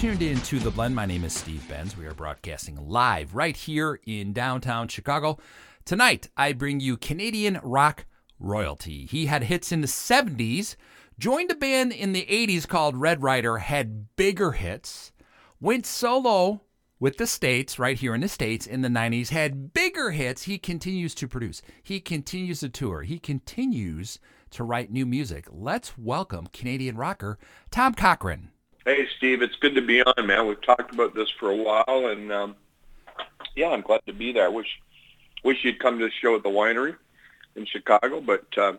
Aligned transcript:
tuned 0.00 0.22
in 0.22 0.40
to 0.40 0.58
The 0.58 0.70
Blend. 0.70 0.96
My 0.96 1.04
name 1.04 1.24
is 1.24 1.34
Steve 1.34 1.68
Benz. 1.68 1.94
We 1.94 2.06
are 2.06 2.14
broadcasting 2.14 2.88
live 2.88 3.34
right 3.34 3.54
here 3.54 4.00
in 4.06 4.32
downtown 4.32 4.88
Chicago. 4.88 5.36
Tonight, 5.84 6.30
I 6.38 6.54
bring 6.54 6.80
you 6.80 6.96
Canadian 6.96 7.60
rock 7.62 8.06
royalty. 8.38 9.04
He 9.04 9.26
had 9.26 9.42
hits 9.42 9.72
in 9.72 9.82
the 9.82 9.86
70s, 9.86 10.76
joined 11.18 11.50
a 11.50 11.54
band 11.54 11.92
in 11.92 12.14
the 12.14 12.24
80s 12.24 12.66
called 12.66 12.96
Red 12.96 13.22
Rider, 13.22 13.58
had 13.58 14.16
bigger 14.16 14.52
hits, 14.52 15.12
went 15.60 15.84
solo 15.84 16.62
with 16.98 17.18
the 17.18 17.26
States, 17.26 17.78
right 17.78 17.98
here 17.98 18.14
in 18.14 18.22
the 18.22 18.28
States 18.28 18.66
in 18.66 18.80
the 18.80 18.88
90s, 18.88 19.28
had 19.28 19.74
bigger 19.74 20.12
hits. 20.12 20.44
He 20.44 20.56
continues 20.56 21.14
to 21.16 21.28
produce, 21.28 21.60
he 21.82 22.00
continues 22.00 22.60
to 22.60 22.70
tour, 22.70 23.02
he 23.02 23.18
continues 23.18 24.18
to 24.48 24.64
write 24.64 24.90
new 24.90 25.04
music. 25.04 25.46
Let's 25.50 25.98
welcome 25.98 26.46
Canadian 26.54 26.96
rocker 26.96 27.38
Tom 27.70 27.92
Cochrane. 27.92 28.48
Hey, 28.86 29.06
Steve, 29.18 29.42
it's 29.42 29.56
good 29.56 29.74
to 29.74 29.82
be 29.82 30.02
on, 30.02 30.26
man. 30.26 30.46
We've 30.46 30.60
talked 30.62 30.94
about 30.94 31.14
this 31.14 31.28
for 31.38 31.50
a 31.50 31.56
while, 31.56 32.08
and 32.08 32.32
um, 32.32 32.56
yeah, 33.54 33.68
I'm 33.68 33.82
glad 33.82 34.00
to 34.06 34.14
be 34.14 34.32
there. 34.32 34.46
I 34.46 34.48
wish 34.48 34.80
wish 35.44 35.58
you'd 35.64 35.78
come 35.78 35.98
to 35.98 36.06
the 36.06 36.10
show 36.10 36.34
at 36.34 36.42
the 36.42 36.48
winery 36.48 36.96
in 37.56 37.66
Chicago, 37.66 38.22
but 38.22 38.46
uh, 38.56 38.74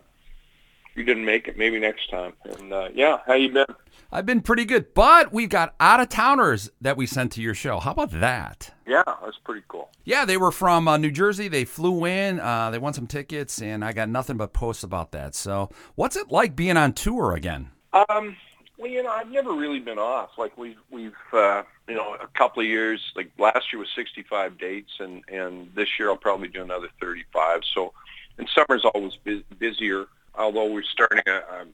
you 0.96 1.04
didn't 1.04 1.24
make 1.24 1.46
it. 1.46 1.56
Maybe 1.56 1.78
next 1.78 2.10
time. 2.10 2.32
And 2.44 2.72
uh, 2.72 2.88
yeah, 2.92 3.18
how 3.26 3.34
you 3.34 3.52
been? 3.52 3.66
I've 4.10 4.26
been 4.26 4.40
pretty 4.40 4.64
good, 4.64 4.92
but 4.92 5.32
we've 5.32 5.48
got 5.48 5.74
out 5.78 6.00
of 6.00 6.08
towners 6.08 6.68
that 6.80 6.96
we 6.96 7.06
sent 7.06 7.32
to 7.32 7.40
your 7.42 7.54
show. 7.54 7.78
How 7.78 7.92
about 7.92 8.10
that? 8.20 8.74
Yeah, 8.86 9.04
that's 9.06 9.38
pretty 9.38 9.62
cool. 9.68 9.88
Yeah, 10.04 10.24
they 10.24 10.36
were 10.36 10.50
from 10.50 10.88
uh, 10.88 10.96
New 10.96 11.12
Jersey. 11.12 11.46
They 11.46 11.64
flew 11.64 12.04
in. 12.06 12.40
Uh, 12.40 12.70
they 12.70 12.78
won 12.78 12.92
some 12.92 13.06
tickets, 13.06 13.62
and 13.62 13.84
I 13.84 13.92
got 13.92 14.08
nothing 14.08 14.36
but 14.36 14.52
posts 14.52 14.82
about 14.82 15.12
that. 15.12 15.36
So, 15.36 15.70
what's 15.94 16.16
it 16.16 16.32
like 16.32 16.56
being 16.56 16.76
on 16.76 16.92
tour 16.92 17.34
again? 17.34 17.70
Um, 18.08 18.36
well, 18.78 18.90
you 18.90 19.02
know, 19.02 19.10
I've 19.10 19.30
never 19.30 19.52
really 19.52 19.78
been 19.80 19.98
off. 19.98 20.30
Like 20.38 20.56
we've 20.56 20.78
we've 20.90 21.12
uh, 21.32 21.62
you 21.88 21.94
know 21.94 22.14
a 22.20 22.26
couple 22.28 22.62
of 22.62 22.66
years. 22.68 23.00
Like 23.14 23.30
last 23.38 23.72
year 23.72 23.78
was 23.80 23.88
65 23.94 24.58
dates, 24.58 24.92
and 24.98 25.22
and 25.28 25.70
this 25.74 25.88
year 25.98 26.08
I'll 26.10 26.16
probably 26.16 26.48
do 26.48 26.62
another 26.62 26.88
35. 27.00 27.60
So, 27.74 27.92
and 28.38 28.48
summer's 28.48 28.84
always 28.84 29.14
bu- 29.24 29.42
busier. 29.58 30.06
Although 30.34 30.72
we're 30.72 30.82
starting 30.82 31.22
a, 31.26 31.36
a 31.36 31.66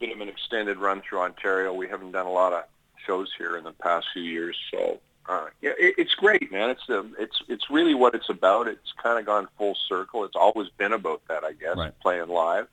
bit 0.00 0.10
of 0.12 0.20
an 0.20 0.28
extended 0.28 0.78
run 0.78 1.02
through 1.02 1.20
Ontario, 1.20 1.74
we 1.74 1.86
haven't 1.88 2.12
done 2.12 2.26
a 2.26 2.32
lot 2.32 2.52
of 2.54 2.64
shows 3.06 3.30
here 3.36 3.56
in 3.56 3.64
the 3.64 3.72
past 3.72 4.06
few 4.14 4.22
years. 4.22 4.56
So, 4.70 4.98
uh, 5.28 5.48
yeah, 5.60 5.72
it, 5.78 5.96
it's 5.98 6.14
great, 6.14 6.50
man. 6.50 6.70
It's 6.70 6.86
the 6.88 7.08
it's 7.18 7.42
it's 7.48 7.68
really 7.70 7.94
what 7.94 8.14
it's 8.14 8.30
about. 8.30 8.66
It's 8.68 8.92
kind 9.02 9.18
of 9.18 9.26
gone 9.26 9.48
full 9.58 9.76
circle. 9.88 10.24
It's 10.24 10.36
always 10.36 10.68
been 10.78 10.92
about 10.94 11.20
that, 11.28 11.44
I 11.44 11.52
guess, 11.52 11.76
Right. 11.76 11.92
playing 12.00 12.28
live 12.28 12.66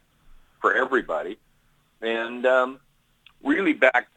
for 0.61 0.73
everybody, 0.73 1.37
and. 2.01 2.45
um 2.45 2.79
really 3.43 3.73
back 3.73 4.07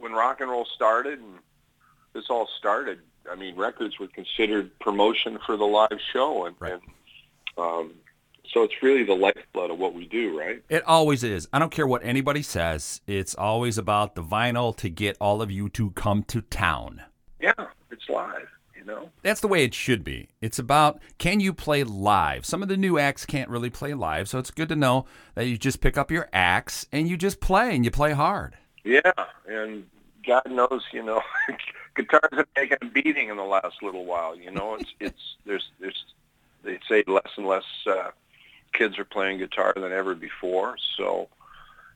when 0.00 0.12
rock 0.12 0.40
and 0.40 0.50
roll 0.50 0.66
started 0.74 1.18
and 1.18 1.38
this 2.12 2.24
all 2.28 2.48
started, 2.58 3.00
I 3.30 3.34
mean, 3.36 3.56
records 3.56 3.98
were 3.98 4.08
considered 4.08 4.76
promotion 4.80 5.38
for 5.46 5.56
the 5.56 5.64
live 5.64 6.00
show, 6.12 6.46
and, 6.46 6.56
Right. 6.58 6.72
and 6.74 6.82
um, 7.58 7.92
so 8.52 8.64
it's 8.64 8.74
really 8.82 9.04
the 9.04 9.14
lifeblood 9.14 9.70
of 9.70 9.78
what 9.78 9.94
we 9.94 10.06
do, 10.06 10.36
right? 10.38 10.62
It 10.68 10.82
always 10.84 11.22
is. 11.22 11.46
I 11.52 11.58
don't 11.60 11.70
care 11.70 11.86
what 11.86 12.02
anybody 12.04 12.42
says. 12.42 13.00
It's 13.06 13.34
always 13.34 13.78
about 13.78 14.14
the 14.16 14.22
vinyl 14.22 14.76
to 14.78 14.88
get 14.88 15.16
all 15.20 15.40
of 15.40 15.50
you 15.50 15.68
to 15.70 15.90
come 15.92 16.24
to 16.24 16.40
town. 16.40 17.02
Yeah, 17.40 17.52
it's 17.90 18.08
live, 18.08 18.48
you 18.80 18.86
know. 18.86 19.10
That's 19.22 19.40
the 19.40 19.48
way 19.48 19.64
it 19.64 19.74
should 19.74 20.02
be. 20.02 20.28
It's 20.40 20.58
about 20.58 21.00
can 21.18 21.40
you 21.40 21.52
play 21.52 21.84
live? 21.84 22.46
Some 22.46 22.62
of 22.62 22.68
the 22.68 22.76
new 22.76 22.98
acts 22.98 23.26
can't 23.26 23.50
really 23.50 23.70
play 23.70 23.94
live, 23.94 24.28
so 24.28 24.38
it's 24.38 24.50
good 24.50 24.68
to 24.70 24.76
know 24.76 25.04
that 25.34 25.46
you 25.46 25.58
just 25.58 25.80
pick 25.80 25.98
up 25.98 26.10
your 26.10 26.28
axe 26.32 26.86
and 26.90 27.08
you 27.08 27.16
just 27.16 27.40
play 27.40 27.74
and 27.74 27.84
you 27.84 27.90
play 27.90 28.12
hard. 28.12 28.56
Yeah, 28.82 29.12
and 29.46 29.86
God 30.26 30.50
knows, 30.50 30.82
you 30.92 31.02
know, 31.02 31.22
guitars 31.94 32.30
have 32.32 32.48
taken 32.54 32.78
a 32.80 32.86
beating 32.86 33.28
in 33.28 33.36
the 33.36 33.44
last 33.44 33.82
little 33.82 34.06
while. 34.06 34.34
You 34.34 34.50
know, 34.50 34.74
it's 34.74 34.90
it's 35.00 35.36
there's 35.44 35.70
there's 35.78 36.04
they 36.62 36.78
say 36.88 37.04
less 37.06 37.30
and 37.36 37.46
less 37.46 37.64
uh, 37.86 38.10
kids 38.72 38.98
are 38.98 39.04
playing 39.04 39.38
guitar 39.38 39.72
than 39.76 39.92
ever 39.92 40.14
before. 40.14 40.76
So 40.96 41.28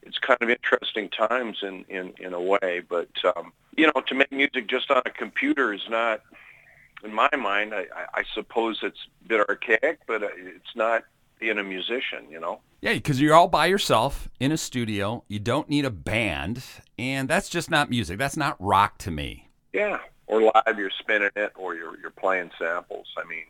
it's 0.03 0.19
kind 0.19 0.39
of 0.43 0.51
interesting 0.51 1.09
times 1.09 1.59
in 1.63 1.85
in 1.89 2.13
in 2.19 2.35
a 2.35 2.41
way. 2.41 2.83
But 2.87 3.09
um, 3.37 3.53
you 3.77 3.87
know, 3.87 4.03
to 4.07 4.15
make 4.15 4.31
music 4.31 4.67
just 4.67 4.91
on 4.91 5.03
a 5.07 5.11
computer 5.11 5.73
is 5.73 5.89
not, 5.89 6.21
in 7.03 7.13
my 7.13 7.29
mind, 7.37 7.75
I, 7.75 7.87
I, 8.15 8.25
suppose 8.35 8.79
it's 8.83 8.99
a 9.25 9.29
bit 9.29 9.49
archaic, 9.49 10.01
but 10.07 10.23
uh, 10.23 10.29
it's 10.37 10.75
not 10.75 11.05
being 11.39 11.59
a 11.59 11.65
musician. 11.65 12.27
You 12.31 12.41
know. 12.41 12.61
Yeah, 12.81 12.95
because 12.95 13.21
you're 13.21 13.35
all 13.35 13.49
by 13.49 13.67
yourself 13.67 14.29
in 14.41 14.53
a 14.53 14.57
studio. 14.57 15.25
You 15.29 15.39
don't 15.39 15.69
need 15.69 15.85
a 15.85 15.91
band, 15.91 16.63
and 16.99 17.29
that's 17.29 17.49
just 17.49 17.71
not 17.71 17.91
music. 17.91 18.19
That's 18.19 18.37
not 18.37 18.57
rock 18.59 18.99
to 18.99 19.11
me. 19.11 19.49
Yeah, 19.73 19.99
or 20.27 20.43
live, 20.43 20.79
you're 20.79 20.91
spinning 20.99 21.31
it, 21.37 21.53
or 21.57 21.75
you're 21.75 21.99
you're 21.99 22.11
playing 22.11 22.51
samples. 22.59 23.07
I 23.17 23.27
mean, 23.29 23.45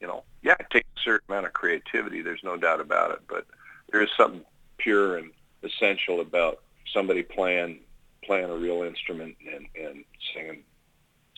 you 0.00 0.06
know, 0.06 0.24
yeah, 0.42 0.56
it 0.58 0.66
takes 0.70 0.88
a 0.96 1.00
certain 1.00 1.26
amount 1.28 1.46
of 1.46 1.52
creativity. 1.52 2.22
There's 2.22 2.44
no 2.44 2.56
doubt 2.56 2.80
about 2.80 3.12
it. 3.12 3.20
But 3.28 3.46
there 3.90 4.02
is 4.02 4.10
something 4.16 4.44
pure 4.78 5.16
and 5.16 5.30
essential 5.62 6.20
about 6.20 6.62
somebody 6.92 7.22
playing 7.22 7.80
playing 8.24 8.50
a 8.50 8.56
real 8.56 8.82
instrument 8.82 9.36
and 9.52 9.66
and 9.80 10.04
singing 10.34 10.62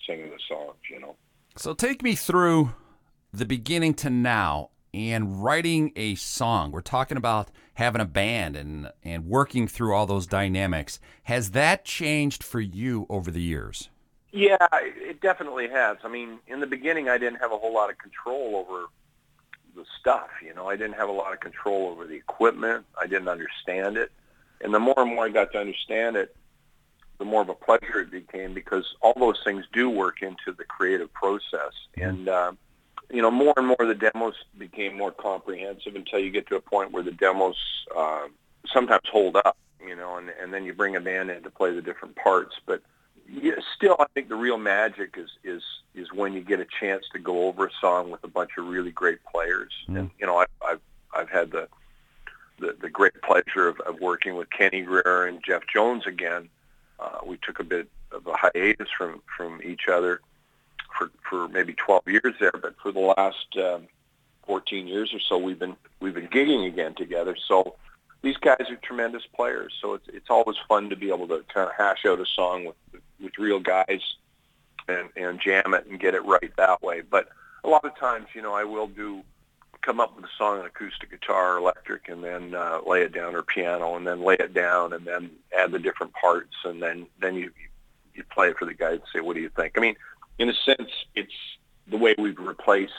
singing 0.07 0.31
the 0.31 0.39
songs. 0.49 0.77
You 0.91 1.01
know. 1.01 1.17
So 1.57 1.73
take 1.73 2.03
me 2.03 2.17
through 2.17 2.75
the 3.33 3.45
beginning 3.45 3.95
to 3.95 4.11
now 4.11 4.71
and 4.93 5.43
writing 5.43 5.93
a 5.95 6.17
song. 6.17 6.73
We're 6.73 6.81
talking 6.81 7.17
about 7.17 7.49
having 7.75 8.01
a 8.01 8.05
band 8.05 8.57
and 8.57 8.91
and 9.05 9.27
working 9.27 9.69
through 9.69 9.95
all 9.95 10.05
those 10.05 10.27
dynamics. 10.27 10.99
Has 11.25 11.53
that 11.53 11.85
changed 11.85 12.43
for 12.43 12.61
you 12.61 13.07
over 13.09 13.31
the 13.31 13.41
years? 13.41 13.89
Yeah, 14.33 14.57
it 14.73 14.95
it 14.99 15.21
definitely 15.21 15.69
has. 15.69 15.99
I 16.03 16.09
mean, 16.09 16.41
in 16.49 16.59
the 16.59 16.67
beginning, 16.67 17.09
I 17.09 17.19
didn't 17.19 17.39
have 17.39 17.53
a 17.53 17.57
whole 17.57 17.73
lot 17.73 17.89
of 17.89 17.99
control 17.99 18.57
over 18.57 18.87
the 19.77 19.85
stuff. 20.01 20.31
You 20.45 20.55
know, 20.55 20.69
I 20.69 20.75
didn't 20.75 20.97
have 20.97 21.09
a 21.09 21.13
lot 21.13 21.33
of 21.33 21.39
control 21.39 21.89
over 21.89 22.05
the 22.05 22.17
equipment. 22.17 22.85
I 23.01 23.07
didn't 23.07 23.29
understand 23.29 23.97
it, 23.97 24.11
and 24.61 24.75
the 24.75 24.81
more 24.81 24.99
and 24.99 25.15
more 25.15 25.27
I 25.27 25.29
got 25.29 25.53
to 25.53 25.61
understand 25.61 26.17
it, 26.17 26.35
the 27.19 27.25
more 27.25 27.43
of 27.43 27.49
a 27.49 27.55
pleasure 27.55 28.01
it 28.01 28.11
became 28.11 28.55
because 28.55 28.95
all 29.01 29.15
those 29.17 29.41
things 29.45 29.65
do 29.73 29.89
work 29.89 30.23
into 30.23 30.53
the 30.57 30.65
creative 30.65 31.13
process. 31.13 31.73
And 31.97 32.29
uh, 32.29 32.53
you 33.11 33.23
know, 33.23 33.31
more 33.31 33.55
and 33.57 33.67
more 33.67 33.77
the 33.81 33.95
demos 33.95 34.35
became 34.59 34.97
more 34.97 35.13
comprehensive 35.13 35.95
until 35.95 36.19
you 36.19 36.31
get 36.31 36.47
to 36.49 36.57
a 36.57 36.61
point 36.61 36.93
where 36.93 37.03
the 37.03 37.13
demos 37.13 37.57
uh, 37.97 38.27
sometimes 38.67 39.09
hold 39.11 39.37
up. 39.37 39.57
You 39.85 39.97
know, 39.97 40.17
and 40.17 40.31
and 40.41 40.53
then 40.53 40.65
you 40.65 40.73
bring 40.73 40.97
a 40.97 41.01
band 41.01 41.31
in 41.31 41.43
to 41.43 41.51
play 41.51 41.73
the 41.75 41.83
different 41.83 42.17
parts, 42.17 42.57
but 42.65 42.83
yeah, 43.29 43.55
still, 43.75 43.97
I 43.99 44.07
think 44.15 44.29
the 44.29 44.37
real 44.37 44.59
magic 44.59 45.17
is 45.17 45.31
is 45.43 45.63
is 45.95 46.13
when 46.13 46.35
you 46.35 46.41
get 46.41 46.61
a 46.61 46.67
chance 46.81 47.05
to 47.13 47.19
go 47.19 47.47
over 47.47 47.67
a 47.67 47.71
song 47.81 48.11
with 48.11 48.23
a 48.25 48.29
bunch 48.29 48.53
of 48.59 48.67
really 48.67 48.91
great 48.91 49.19
players. 49.25 49.73
Mm. 49.89 49.99
And 49.99 50.11
you 50.19 50.27
know, 50.27 50.39
I, 50.39 50.47
I've 50.67 50.81
I've 51.15 51.31
had 51.31 51.51
the 51.51 51.69
the, 52.59 52.77
the 52.81 52.89
great 52.89 53.21
pleasure 53.23 53.69
of, 53.69 53.81
of 53.81 54.01
working 54.01 54.37
with 54.37 54.51
Kenny 54.51 54.83
Greer 54.83 55.27
and 55.27 55.43
Jeff 55.45 55.63
Jones 55.73 56.07
again. 56.07 56.49
Uh, 57.05 57.19
we 57.27 57.37
took 57.39 57.61
a 57.61 57.65
bit 57.65 57.89
of 58.13 58.27
a 58.27 58.35
hiatus 58.35 58.89
from 58.97 59.23
from 59.37 59.61
each 59.63 59.89
other 59.89 60.21
for 60.97 61.11
for 61.29 61.49
maybe 61.49 61.75
12 61.75 62.03
years 62.07 62.35
there, 62.41 62.53
but 62.53 62.75
for 62.83 62.93
the 62.93 63.01
last 63.01 63.47
um, 63.57 63.87
14 64.47 64.87
years 64.87 65.13
or 65.13 65.21
so, 65.21 65.37
we've 65.37 65.59
been 65.59 65.77
we've 66.01 66.15
been 66.15 66.29
gigging 66.29 66.67
again 66.67 66.95
together. 66.95 67.37
So 67.47 67.77
these 68.23 68.37
guys 68.39 68.71
are 68.71 68.77
tremendous 68.77 69.25
players. 69.35 69.75
So 69.81 69.95
it's 69.95 70.09
it's 70.09 70.31
always 70.31 70.57
fun 70.69 70.91
to 70.91 70.97
be 70.97 71.09
able 71.09 71.29
to 71.29 71.45
kind 71.53 71.69
of 71.69 71.75
hash 71.77 72.05
out 72.07 72.21
a 72.21 72.27
song 72.27 72.65
with 72.65 73.03
with 73.21 73.39
real 73.39 73.61
guys 73.61 74.01
and 74.89 75.09
and 75.17 75.41
jam 75.41 75.75
it 75.75 75.87
and 75.87 76.01
get 76.01 76.15
it 76.15 76.25
right 76.25 76.53
that 76.57 76.83
way. 76.83 77.03
But 77.03 77.29
a 77.65 77.69
lot 77.69 77.85
of 77.85 77.97
times, 77.99 78.29
you 78.35 78.43
know, 78.43 78.55
I 78.55 78.65
will 78.65 78.87
do 78.87 79.23
come 79.85 80.01
up 80.01 80.17
with 80.17 80.25
a 80.25 80.29
song 80.39 80.59
on 80.61 80.65
acoustic 80.67 81.11
guitar 81.11 81.55
or 81.55 81.59
electric 81.59 82.09
and 82.09 82.25
then 82.25 82.55
uh, 82.55 82.79
lay 82.87 83.03
it 83.03 83.13
down 83.13 83.35
or 83.35 83.43
piano 83.43 83.97
and 83.97 84.07
then 84.07 84.23
lay 84.23 84.35
it 84.35 84.55
down 84.55 84.93
and 84.95 85.05
then 85.07 85.31
add 85.57 85.71
the 85.73 85.79
different 85.79 86.13
parts 86.15 86.55
and 86.65 86.83
then 86.83 87.07
then 87.21 87.35
you 87.35 87.51
you 88.15 88.25
play 88.33 88.49
it 88.49 88.57
for 88.57 88.65
the 88.65 88.73
guys 88.75 88.95
and 88.95 89.03
say 89.13 89.21
what 89.21 89.35
do 89.37 89.43
you 89.43 89.51
think 89.51 89.77
i 89.77 89.81
mean 89.81 89.95
in 90.39 90.49
a 90.49 90.55
sense 90.55 90.91
it's 91.15 91.33
the 91.89 91.99
way 91.99 92.15
we've 92.17 92.39
replaced 92.39 92.93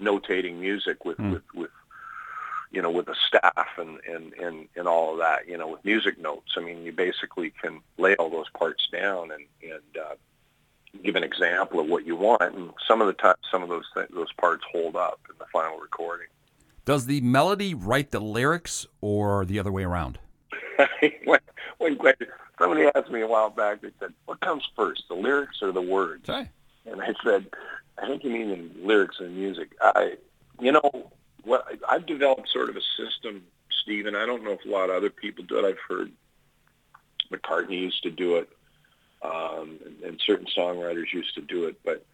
notating 0.00 0.54
music 0.58 1.04
with 1.04 1.18
Mm. 1.18 1.32
with 1.34 1.42
with 1.54 1.70
you 2.70 2.80
know 2.80 2.90
with 2.90 3.08
a 3.08 3.14
staff 3.28 3.68
and 3.76 3.98
and 4.08 4.32
and 4.34 4.68
and 4.74 4.88
all 4.88 5.12
of 5.12 5.18
that 5.18 5.46
you 5.46 5.58
know 5.58 5.68
with 5.68 5.84
music 5.84 6.18
notes 6.18 6.52
i 6.56 6.60
mean 6.60 6.82
you 6.82 6.92
basically 6.92 7.50
can 7.62 7.80
lay 7.98 8.14
all 8.16 8.30
those 8.30 8.48
parts 8.58 8.88
down 8.90 9.30
and 9.30 9.44
and 9.62 10.02
uh 10.02 10.14
give 11.02 11.16
an 11.16 11.24
example 11.24 11.80
of 11.80 11.86
what 11.88 12.06
you 12.06 12.16
want 12.16 12.42
and 12.54 12.70
some 12.88 13.00
of 13.02 13.06
the 13.06 13.12
time 13.12 13.36
some 13.50 13.62
of 13.62 13.68
those 13.68 13.84
th- 13.94 14.08
those 14.14 14.32
parts 14.34 14.64
hold 14.72 14.96
up 14.96 15.20
the 15.38 15.41
final 15.52 15.78
recording 15.78 16.26
Does 16.84 17.06
the 17.06 17.20
melody 17.20 17.74
write 17.74 18.10
the 18.10 18.20
lyrics 18.20 18.86
or 19.00 19.44
the 19.44 19.58
other 19.58 19.70
way 19.70 19.84
around? 19.84 20.18
when, 21.24 21.40
when 21.78 21.96
question, 21.96 22.26
somebody 22.58 22.88
asked 22.94 23.10
me 23.10 23.20
a 23.20 23.26
while 23.26 23.50
back, 23.50 23.82
they 23.82 23.90
said, 24.00 24.12
what 24.24 24.40
comes 24.40 24.64
first, 24.74 25.04
the 25.08 25.14
lyrics 25.14 25.62
or 25.62 25.72
the 25.72 25.82
words? 25.82 26.28
Okay. 26.28 26.48
And 26.86 27.00
I 27.00 27.14
said, 27.22 27.46
I 27.98 28.06
think 28.06 28.24
you 28.24 28.30
mean 28.30 28.48
the 28.74 28.86
lyrics 28.86 29.16
and 29.20 29.36
music. 29.36 29.72
I, 29.80 30.16
you 30.60 30.72
know, 30.72 31.10
what 31.44 31.66
I've 31.88 32.06
developed 32.06 32.48
sort 32.48 32.68
of 32.70 32.76
a 32.76 32.82
system, 32.96 33.44
Stephen. 33.82 34.16
I 34.16 34.26
don't 34.26 34.42
know 34.42 34.52
if 34.52 34.64
a 34.64 34.68
lot 34.68 34.90
of 34.90 34.96
other 34.96 35.10
people 35.10 35.44
do 35.44 35.58
it. 35.58 35.64
I've 35.68 35.78
heard 35.88 36.10
McCartney 37.30 37.80
used 37.80 38.02
to 38.04 38.10
do 38.10 38.36
it. 38.36 38.48
um, 39.22 39.78
and, 39.84 40.02
and 40.04 40.20
certain 40.26 40.46
songwriters 40.56 41.12
used 41.12 41.34
to 41.34 41.40
do 41.40 41.64
it. 41.64 41.76
But 41.84 42.04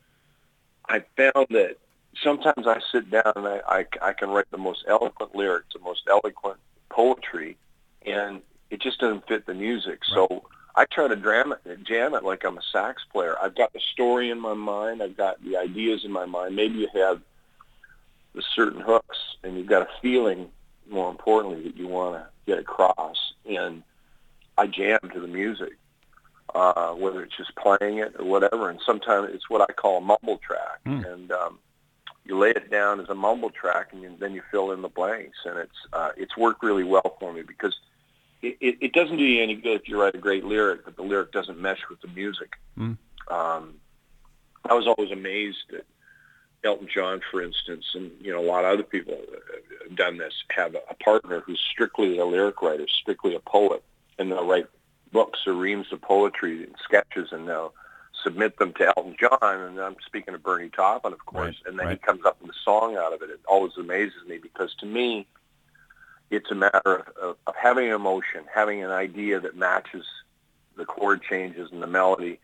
I 0.88 1.05
found 1.17 1.46
that 1.50 1.76
sometimes 2.22 2.66
I 2.66 2.80
sit 2.92 3.10
down 3.10 3.32
and 3.36 3.46
I, 3.46 3.60
I, 3.68 3.86
I 4.02 4.12
can 4.12 4.30
write 4.30 4.50
the 4.50 4.58
most 4.58 4.84
eloquent 4.86 5.34
lyrics, 5.34 5.68
the 5.74 5.80
most 5.80 6.02
eloquent 6.08 6.58
poetry, 6.88 7.56
and 8.04 8.42
it 8.70 8.80
just 8.80 9.00
doesn't 9.00 9.26
fit 9.26 9.46
the 9.46 9.54
music. 9.54 10.00
Right. 10.10 10.14
So 10.14 10.44
I 10.74 10.84
try 10.84 11.08
to 11.08 11.16
jam 11.16 11.52
it, 11.52 11.84
jam 11.84 12.14
it 12.14 12.24
like 12.24 12.44
I'm 12.44 12.58
a 12.58 12.62
sax 12.72 13.02
player. 13.12 13.36
I've 13.42 13.56
got 13.56 13.72
the 13.72 13.80
story 13.92 14.30
in 14.30 14.40
my 14.40 14.54
mind. 14.54 15.02
I've 15.02 15.16
got 15.16 15.42
the 15.42 15.56
ideas 15.56 16.04
in 16.04 16.12
my 16.12 16.26
mind. 16.26 16.54
Maybe 16.54 16.78
you 16.78 16.88
have 16.94 17.20
the 18.34 18.42
certain 18.54 18.80
hooks, 18.80 19.18
and 19.42 19.56
you've 19.56 19.66
got 19.66 19.82
a 19.82 19.88
feeling, 20.00 20.48
more 20.88 21.10
importantly, 21.10 21.62
that 21.64 21.76
you 21.76 21.88
want 21.88 22.14
to 22.16 22.26
get 22.46 22.58
across. 22.58 23.32
And 23.48 23.82
I 24.56 24.66
jam 24.66 25.00
to 25.12 25.20
the 25.20 25.26
music, 25.26 25.72
uh, 26.54 26.92
whether 26.92 27.22
it's 27.22 27.36
just 27.36 27.54
playing 27.56 27.98
it 27.98 28.14
or 28.18 28.24
whatever. 28.24 28.70
And 28.70 28.80
sometimes 28.84 29.30
it's 29.32 29.50
what 29.50 29.62
I 29.62 29.72
call 29.72 29.98
a 29.98 30.00
mumble 30.00 30.38
track. 30.38 30.80
Mm. 30.86 31.12
And 31.12 31.32
um, 31.32 31.58
you 32.28 32.38
lay 32.38 32.50
it 32.50 32.70
down 32.70 33.00
as 33.00 33.08
a 33.08 33.14
mumble 33.14 33.50
track, 33.50 33.88
and 33.92 34.02
you, 34.02 34.14
then 34.20 34.34
you 34.34 34.42
fill 34.50 34.70
in 34.72 34.82
the 34.82 34.88
blanks. 34.88 35.38
And 35.46 35.58
it's 35.58 35.78
uh, 35.92 36.10
it's 36.16 36.36
worked 36.36 36.62
really 36.62 36.84
well 36.84 37.16
for 37.19 37.32
me 37.32 37.42
because 37.42 37.76
it, 38.42 38.56
it, 38.60 38.76
it 38.80 38.92
doesn't 38.92 39.16
do 39.16 39.25
you 39.25 39.42
any 39.42 39.54
good 39.54 39.80
if 39.80 39.88
you 39.88 40.00
write 40.00 40.14
a 40.14 40.19
great 40.19 40.44
lyric, 40.44 40.84
but 40.84 40.94
the 40.94 41.02
lyric 41.02 41.32
doesn't 41.32 41.58
mesh 41.58 41.80
with 41.88 42.00
the 42.02 42.08
music. 42.08 42.56
Mm. 42.78 42.98
Um, 43.30 43.75
I 44.69 44.75
was 44.75 44.86
always 44.86 45.10
amazed 45.10 45.72
at 45.72 45.86
Elton 46.62 46.88
John, 46.92 47.20
for 47.30 47.42
instance, 47.42 47.86
and 47.94 48.10
you 48.20 48.30
know 48.30 48.40
a 48.40 48.46
lot 48.46 48.64
of 48.64 48.72
other 48.75 48.82
people 48.82 49.19
have 49.88 49.96
done 49.96 50.19
this. 50.19 50.34
Have 50.50 50.75
a 50.75 50.94
partner 51.02 51.40
who's 51.40 51.60
strictly 51.60 52.19
a 52.19 52.26
lyric 52.26 52.60
writer, 52.60 52.86
strictly 52.88 53.34
a 53.34 53.40
poet, 53.40 53.82
and 54.19 54.30
they'll 54.30 54.46
write 54.46 54.66
books 55.12 55.46
or 55.46 55.54
reams 55.54 55.86
of 55.92 56.02
poetry 56.02 56.64
and 56.64 56.75
sketches, 56.82 57.32
and 57.32 57.48
they'll 57.48 57.72
submit 58.22 58.58
them 58.58 58.72
to 58.74 58.92
Elton 58.96 59.16
John. 59.18 59.38
And 59.42 59.80
I'm 59.80 59.96
speaking 60.04 60.34
of 60.34 60.42
Bernie 60.42 60.70
Taupin, 60.70 61.12
of 61.12 61.24
course, 61.26 61.56
right, 61.64 61.70
and 61.70 61.78
then 61.78 61.86
right. 61.86 61.98
he 62.00 62.06
comes 62.06 62.24
up 62.24 62.40
with 62.40 62.50
a 62.50 62.58
song 62.64 62.96
out 62.96 63.12
of 63.12 63.22
it. 63.22 63.30
It 63.30 63.40
always 63.48 63.72
amazes 63.78 64.26
me 64.26 64.38
because 64.38 64.74
to 64.76 64.86
me, 64.86 65.26
it's 66.30 66.50
a 66.50 66.54
matter 66.54 67.04
of, 67.20 67.36
of 67.46 67.54
having 67.54 67.88
an 67.88 67.94
emotion, 67.94 68.44
having 68.52 68.82
an 68.82 68.90
idea 68.90 69.40
that 69.40 69.56
matches 69.56 70.04
the 70.76 70.84
chord 70.84 71.22
changes 71.22 71.70
and 71.72 71.82
the 71.82 71.86
melody, 71.86 72.38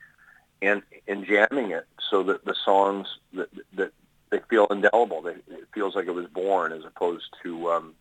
and 0.62 0.82
and 1.06 1.26
jamming 1.26 1.70
it 1.70 1.86
so 2.10 2.22
that 2.24 2.44
the 2.44 2.54
songs 2.64 3.06
that 3.34 3.48
that 3.74 3.92
they 4.30 4.40
feel 4.48 4.66
indelible. 4.66 5.22
They, 5.22 5.32
it 5.32 5.68
feels 5.72 5.94
like 5.94 6.06
it 6.06 6.14
was 6.14 6.26
born 6.26 6.72
as 6.72 6.84
opposed 6.84 7.26
to 7.42 7.70
um, 7.70 7.94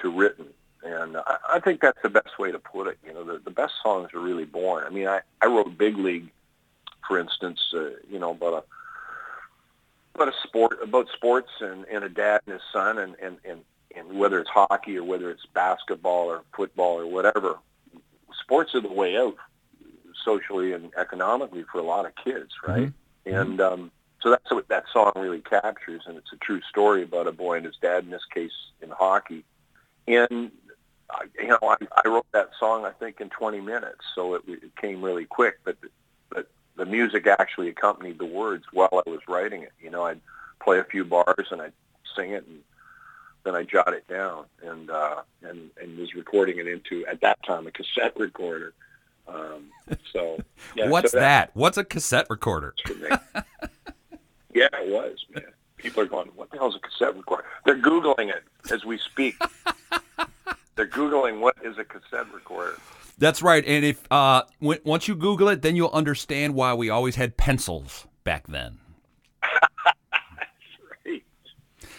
to 0.00 0.10
written. 0.10 0.46
And 0.82 1.16
I, 1.16 1.36
I 1.54 1.60
think 1.60 1.80
that's 1.80 2.00
the 2.02 2.08
best 2.08 2.38
way 2.38 2.52
to 2.52 2.58
put 2.58 2.86
it. 2.86 2.98
You 3.04 3.12
know, 3.12 3.24
the, 3.24 3.38
the 3.38 3.50
best 3.50 3.74
songs 3.82 4.10
are 4.14 4.20
really 4.20 4.44
born. 4.44 4.84
I 4.84 4.90
mean, 4.90 5.08
I, 5.08 5.20
I 5.42 5.46
wrote 5.46 5.76
Big 5.76 5.96
League, 5.96 6.30
for 7.06 7.18
instance, 7.18 7.60
uh, 7.74 7.90
you 8.10 8.18
know, 8.18 8.30
about 8.30 8.54
a 8.54 8.64
about 10.14 10.34
a 10.34 10.48
sport 10.48 10.78
about 10.82 11.08
sports 11.14 11.50
and, 11.60 11.84
and 11.86 12.04
a 12.04 12.08
dad 12.08 12.40
and 12.46 12.54
his 12.54 12.62
son 12.72 12.98
and, 12.98 13.14
and, 13.22 13.36
and, 13.44 13.60
and 13.96 14.18
whether 14.18 14.40
it's 14.40 14.50
hockey 14.50 14.96
or 14.96 15.04
whether 15.04 15.30
it's 15.30 15.46
basketball 15.54 16.26
or 16.26 16.42
football 16.56 16.98
or 17.00 17.06
whatever, 17.06 17.58
sports 18.40 18.74
are 18.74 18.80
the 18.80 18.92
way 18.92 19.16
out 19.16 19.36
socially 20.24 20.72
and 20.72 20.92
economically 20.96 21.64
for 21.70 21.78
a 21.78 21.82
lot 21.82 22.04
of 22.04 22.12
kids, 22.16 22.50
right? 22.66 22.92
Mm-hmm. 23.24 23.34
And 23.34 23.60
um, 23.60 23.90
so 24.20 24.30
that's 24.30 24.50
what 24.50 24.68
that 24.68 24.84
song 24.92 25.12
really 25.14 25.40
captures, 25.40 26.02
and 26.06 26.16
it's 26.16 26.32
a 26.32 26.36
true 26.36 26.60
story 26.68 27.02
about 27.02 27.26
a 27.26 27.32
boy 27.32 27.58
and 27.58 27.66
his 27.66 27.76
dad, 27.80 28.04
in 28.04 28.10
this 28.10 28.24
case, 28.32 28.52
in 28.82 28.90
hockey. 28.90 29.44
And 30.06 30.50
you 31.38 31.48
know, 31.48 31.58
I, 31.62 31.76
I 32.04 32.08
wrote 32.08 32.26
that 32.32 32.50
song 32.58 32.84
I 32.84 32.90
think 32.90 33.20
in 33.20 33.30
20 33.30 33.60
minutes, 33.60 34.00
so 34.14 34.34
it, 34.34 34.42
it 34.46 34.76
came 34.76 35.02
really 35.02 35.24
quick. 35.24 35.60
But 35.64 35.76
but 35.80 35.90
the 36.78 36.86
music 36.86 37.26
actually 37.26 37.68
accompanied 37.68 38.18
the 38.18 38.24
words 38.24 38.64
while 38.72 39.02
I 39.06 39.10
was 39.10 39.20
writing 39.28 39.62
it. 39.62 39.72
You 39.80 39.90
know, 39.90 40.04
I'd 40.04 40.20
play 40.62 40.78
a 40.78 40.84
few 40.84 41.04
bars 41.04 41.48
and 41.50 41.60
I'd 41.60 41.72
sing 42.16 42.30
it, 42.32 42.46
and 42.46 42.60
then 43.44 43.54
I 43.54 43.64
jot 43.64 43.92
it 43.92 44.08
down, 44.08 44.46
and 44.62 44.88
uh, 44.90 45.22
and 45.42 45.70
and 45.80 45.98
was 45.98 46.14
recording 46.14 46.58
it 46.58 46.66
into 46.66 47.04
at 47.06 47.20
that 47.20 47.42
time 47.42 47.66
a 47.66 47.70
cassette 47.70 48.18
recorder. 48.18 48.72
Um, 49.26 49.66
so 50.12 50.38
yeah, 50.76 50.88
what's 50.88 51.12
so 51.12 51.18
that, 51.18 51.48
that? 51.48 51.50
What's 51.54 51.76
a 51.76 51.84
cassette 51.84 52.26
recorder? 52.30 52.74
Yeah, 54.54 54.68
it 54.72 54.90
was, 54.90 55.24
man. 55.32 55.44
People 55.76 56.02
are 56.02 56.06
going, 56.06 56.28
what 56.34 56.50
the 56.50 56.56
hell 56.56 56.68
is 56.68 56.74
a 56.74 56.80
cassette 56.80 57.16
recorder? 57.16 57.44
They're 57.64 57.80
Googling 57.80 58.30
it 58.30 58.42
as 58.72 58.84
we 58.84 58.98
speak. 58.98 59.36
They're 60.78 60.86
Googling 60.86 61.40
what 61.40 61.56
is 61.62 61.76
a 61.76 61.84
cassette 61.84 62.32
recorder. 62.32 62.78
That's 63.18 63.42
right. 63.42 63.64
And 63.66 63.84
if 63.84 64.00
uh, 64.10 64.44
w- 64.60 64.80
once 64.84 65.08
you 65.08 65.16
Google 65.16 65.48
it, 65.48 65.60
then 65.60 65.74
you'll 65.74 65.90
understand 65.90 66.54
why 66.54 66.72
we 66.72 66.88
always 66.88 67.16
had 67.16 67.36
pencils 67.36 68.06
back 68.22 68.46
then. 68.46 68.78
That's 69.42 69.72
right. 71.06 71.24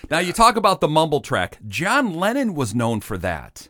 Now, 0.10 0.20
you 0.20 0.32
talk 0.32 0.56
about 0.56 0.80
the 0.80 0.88
mumble 0.88 1.20
track. 1.20 1.60
John 1.68 2.14
Lennon 2.16 2.56
was 2.56 2.74
known 2.74 3.02
for 3.02 3.18
that 3.18 3.68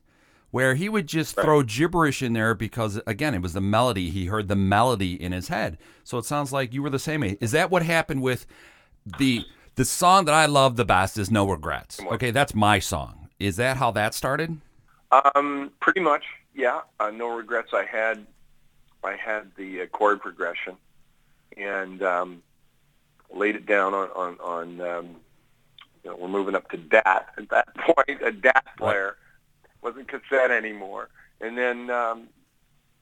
where 0.51 0.75
he 0.75 0.89
would 0.89 1.07
just 1.07 1.35
right. 1.38 1.44
throw 1.44 1.63
gibberish 1.63 2.21
in 2.21 2.33
there 2.33 2.56
because 2.56 3.00
again 3.06 3.35
it 3.35 3.41
was 3.41 3.53
the 3.53 3.61
melody 3.61 4.09
he 4.09 4.25
heard 4.25 4.47
the 4.47 4.56
melody 4.56 5.13
in 5.13 5.31
his 5.31 5.47
head 5.50 5.77
so 6.03 6.17
it 6.17 6.25
sounds 6.25 6.51
like 6.51 6.73
you 6.73 6.81
were 6.81 6.89
the 6.89 6.97
same 6.97 7.21
age 7.21 7.38
is 7.39 7.51
that 7.51 7.69
what 7.69 7.83
happened 7.83 8.19
with 8.19 8.47
the 9.19 9.45
the 9.79 9.85
song 9.85 10.25
that 10.25 10.35
I 10.35 10.45
love 10.45 10.75
the 10.75 10.83
best 10.83 11.17
is 11.17 11.31
No 11.31 11.47
Regrets. 11.47 12.01
Okay, 12.01 12.31
that's 12.31 12.53
my 12.53 12.79
song. 12.79 13.29
Is 13.39 13.56
that 13.56 13.77
how 13.77 13.91
that 13.91 14.13
started? 14.13 14.59
Um, 15.11 15.71
pretty 15.79 16.00
much, 16.01 16.23
yeah. 16.53 16.81
Uh, 17.00 17.11
no 17.11 17.27
Regrets. 17.35 17.73
I 17.73 17.85
had 17.85 18.25
I 19.03 19.15
had 19.15 19.51
the 19.56 19.81
uh, 19.83 19.85
chord 19.88 20.21
progression 20.21 20.75
and 21.57 22.03
um, 22.03 22.44
laid 23.33 23.56
it 23.56 23.65
down 23.65 23.94
on 23.94 24.09
on, 24.09 24.38
on 24.39 24.81
um, 24.81 25.15
you 26.03 26.09
know, 26.11 26.17
we're 26.17 26.27
moving 26.27 26.56
up 26.56 26.69
to 26.71 26.77
DAT 26.77 27.29
at 27.38 27.50
that 27.50 27.75
point. 27.77 28.21
A 28.23 28.31
DAT 28.31 28.65
player 28.77 29.17
wasn't 29.81 30.07
cassette 30.07 30.51
anymore, 30.51 31.09
and 31.41 31.57
then 31.57 31.89
um, 31.89 32.27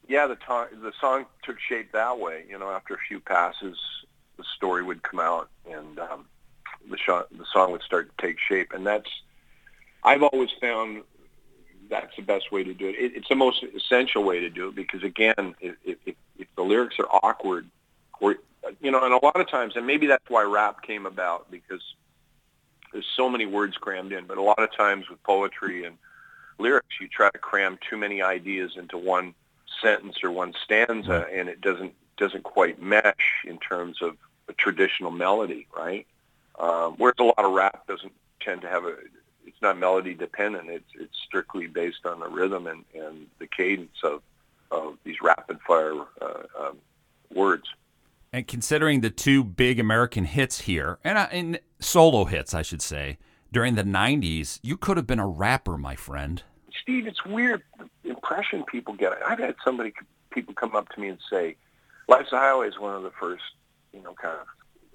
yeah, 0.07 0.27
the 0.27 0.35
to- 0.35 0.69
the 0.81 0.93
song 0.99 1.25
took 1.43 1.59
shape 1.59 1.91
that 1.91 2.19
way. 2.19 2.45
You 2.49 2.57
know, 2.57 2.69
after 2.71 2.93
a 2.93 2.99
few 3.07 3.19
passes, 3.19 3.77
the 4.37 4.43
story 4.55 4.83
would 4.83 5.03
come 5.03 5.19
out 5.19 5.49
and 5.69 5.99
um, 5.99 6.25
the, 6.89 6.97
sh- 6.97 7.27
the 7.37 7.45
song 7.51 7.71
would 7.71 7.81
start 7.81 8.09
to 8.15 8.25
take 8.25 8.37
shape. 8.39 8.71
And 8.73 8.85
that's, 8.85 9.09
I've 10.03 10.23
always 10.23 10.49
found 10.61 11.03
that's 11.89 12.15
the 12.15 12.21
best 12.21 12.51
way 12.51 12.63
to 12.63 12.73
do 12.73 12.87
it. 12.87 12.95
it 12.95 13.11
it's 13.15 13.29
the 13.29 13.35
most 13.35 13.63
essential 13.63 14.23
way 14.23 14.39
to 14.39 14.49
do 14.49 14.69
it 14.69 14.75
because 14.75 15.03
again, 15.03 15.55
if, 15.59 15.75
if, 15.85 16.15
if 16.37 16.47
the 16.55 16.63
lyrics 16.63 16.95
are 16.99 17.07
awkward 17.23 17.67
or, 18.19 18.35
you 18.81 18.91
know, 18.91 19.03
and 19.03 19.13
a 19.13 19.23
lot 19.23 19.39
of 19.39 19.49
times, 19.49 19.75
and 19.75 19.85
maybe 19.85 20.07
that's 20.07 20.29
why 20.29 20.43
rap 20.43 20.81
came 20.81 21.05
about 21.05 21.49
because 21.51 21.81
there's 22.91 23.07
so 23.15 23.29
many 23.29 23.45
words 23.45 23.77
crammed 23.77 24.11
in, 24.11 24.25
but 24.25 24.37
a 24.37 24.41
lot 24.41 24.59
of 24.59 24.71
times 24.75 25.09
with 25.09 25.21
poetry 25.23 25.85
and 25.85 25.97
lyrics, 26.59 26.99
you 26.99 27.07
try 27.07 27.29
to 27.29 27.37
cram 27.37 27.77
too 27.87 27.97
many 27.97 28.21
ideas 28.21 28.77
into 28.77 28.97
one 28.97 29.33
sentence 29.81 30.23
or 30.23 30.31
one 30.31 30.53
stanza, 30.63 31.27
and 31.31 31.49
it 31.49 31.61
doesn't 31.61 31.93
doesn't 32.17 32.43
quite 32.43 32.81
mesh 32.81 33.43
in 33.45 33.59
terms 33.59 34.01
of 34.01 34.17
a 34.49 34.53
traditional 34.53 35.11
melody, 35.11 35.67
right? 35.75 36.07
Um, 36.57 36.95
whereas 36.97 37.15
a 37.19 37.23
lot 37.23 37.37
of 37.37 37.51
rap 37.51 37.85
doesn't 37.87 38.13
tend 38.39 38.61
to 38.61 38.67
have 38.67 38.85
a, 38.85 38.95
it's 39.57 39.63
not 39.63 39.79
melody 39.79 40.13
dependent. 40.13 40.69
It's 40.69 40.91
it's 40.99 41.17
strictly 41.25 41.65
based 41.65 42.05
on 42.05 42.19
the 42.19 42.27
rhythm 42.27 42.67
and, 42.67 42.85
and 42.93 43.25
the 43.39 43.47
cadence 43.47 43.97
of 44.03 44.21
of 44.69 44.99
these 45.03 45.15
rapid 45.19 45.57
fire 45.65 45.95
uh, 46.21 46.43
um, 46.59 46.77
words. 47.33 47.63
And 48.31 48.45
considering 48.45 49.01
the 49.01 49.09
two 49.09 49.43
big 49.43 49.79
American 49.79 50.25
hits 50.25 50.61
here, 50.61 50.99
and, 51.03 51.17
and 51.17 51.59
solo 51.79 52.25
hits, 52.25 52.53
I 52.53 52.61
should 52.61 52.83
say, 52.83 53.17
during 53.51 53.73
the 53.73 53.83
'90s, 53.83 54.59
you 54.61 54.77
could 54.77 54.95
have 54.95 55.07
been 55.07 55.19
a 55.19 55.27
rapper, 55.27 55.75
my 55.75 55.95
friend. 55.95 56.43
Steve, 56.79 57.07
it's 57.07 57.25
weird 57.25 57.63
the 58.03 58.11
impression 58.11 58.63
people 58.65 58.93
get. 58.93 59.13
I've 59.25 59.39
had 59.39 59.55
somebody 59.65 59.91
people 60.29 60.53
come 60.53 60.75
up 60.75 60.89
to 60.89 61.01
me 61.01 61.07
and 61.07 61.17
say, 61.31 61.55
"Life's 62.07 62.31
a 62.31 62.37
Highway" 62.37 62.67
is 62.67 62.77
one 62.77 62.93
of 62.93 63.01
the 63.01 63.11
first, 63.19 63.43
you 63.91 64.03
know, 64.03 64.13
kind 64.13 64.37
of 64.39 64.45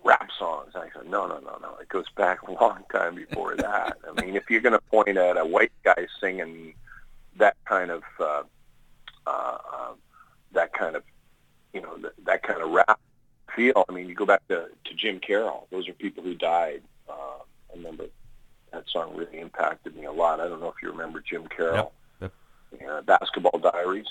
rap 0.04 0.28
songs. 0.38 0.72
I 0.74 0.88
said, 0.94 1.08
no, 1.08 1.26
no, 1.26 1.38
no, 1.38 1.58
no. 1.60 1.76
It 1.80 1.88
goes 1.88 2.06
back 2.16 2.42
a 2.42 2.52
long 2.52 2.82
time 2.90 3.14
before 3.14 3.56
that. 3.56 3.98
I 4.08 4.20
mean, 4.20 4.36
if 4.36 4.50
you're 4.50 4.60
going 4.60 4.72
to 4.72 4.80
point 4.80 5.16
at 5.16 5.36
a 5.36 5.44
white 5.44 5.72
guy 5.84 6.06
singing 6.20 6.74
that 7.36 7.56
kind 7.64 7.90
of, 7.90 8.02
uh, 8.18 8.42
uh, 9.26 9.58
uh, 9.72 9.92
that 10.52 10.72
kind 10.72 10.96
of, 10.96 11.02
you 11.72 11.80
know, 11.80 11.96
that, 11.98 12.12
that 12.24 12.42
kind 12.42 12.60
of 12.60 12.70
rap 12.70 13.00
feel, 13.54 13.84
I 13.88 13.92
mean, 13.92 14.08
you 14.08 14.14
go 14.14 14.26
back 14.26 14.46
to, 14.48 14.68
to 14.84 14.94
Jim 14.94 15.20
Carroll. 15.20 15.66
Those 15.70 15.88
are 15.88 15.92
people 15.92 16.22
who 16.22 16.34
died. 16.34 16.82
Uh, 17.08 17.12
I 17.72 17.76
remember 17.76 18.06
that 18.72 18.84
song 18.88 19.16
really 19.16 19.38
impacted 19.38 19.96
me 19.96 20.04
a 20.04 20.12
lot. 20.12 20.40
I 20.40 20.48
don't 20.48 20.60
know 20.60 20.68
if 20.68 20.82
you 20.82 20.90
remember 20.90 21.20
Jim 21.20 21.46
Carroll, 21.46 21.92
yep. 22.20 22.32
Yep. 22.80 22.90
Uh, 22.90 23.02
Basketball 23.02 23.58
Diaries. 23.60 24.06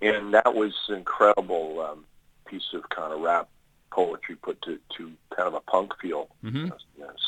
And 0.00 0.34
that 0.34 0.54
was 0.54 0.74
an 0.88 0.96
incredible 0.96 1.80
um, 1.80 2.04
piece 2.46 2.74
of 2.74 2.88
kind 2.88 3.12
of 3.12 3.20
rap 3.20 3.48
poetry 3.92 4.36
put 4.36 4.60
to, 4.62 4.78
to 4.96 5.12
kind 5.36 5.46
of 5.46 5.54
a 5.54 5.60
punk 5.60 5.92
feel 6.00 6.28
mm-hmm. 6.42 6.68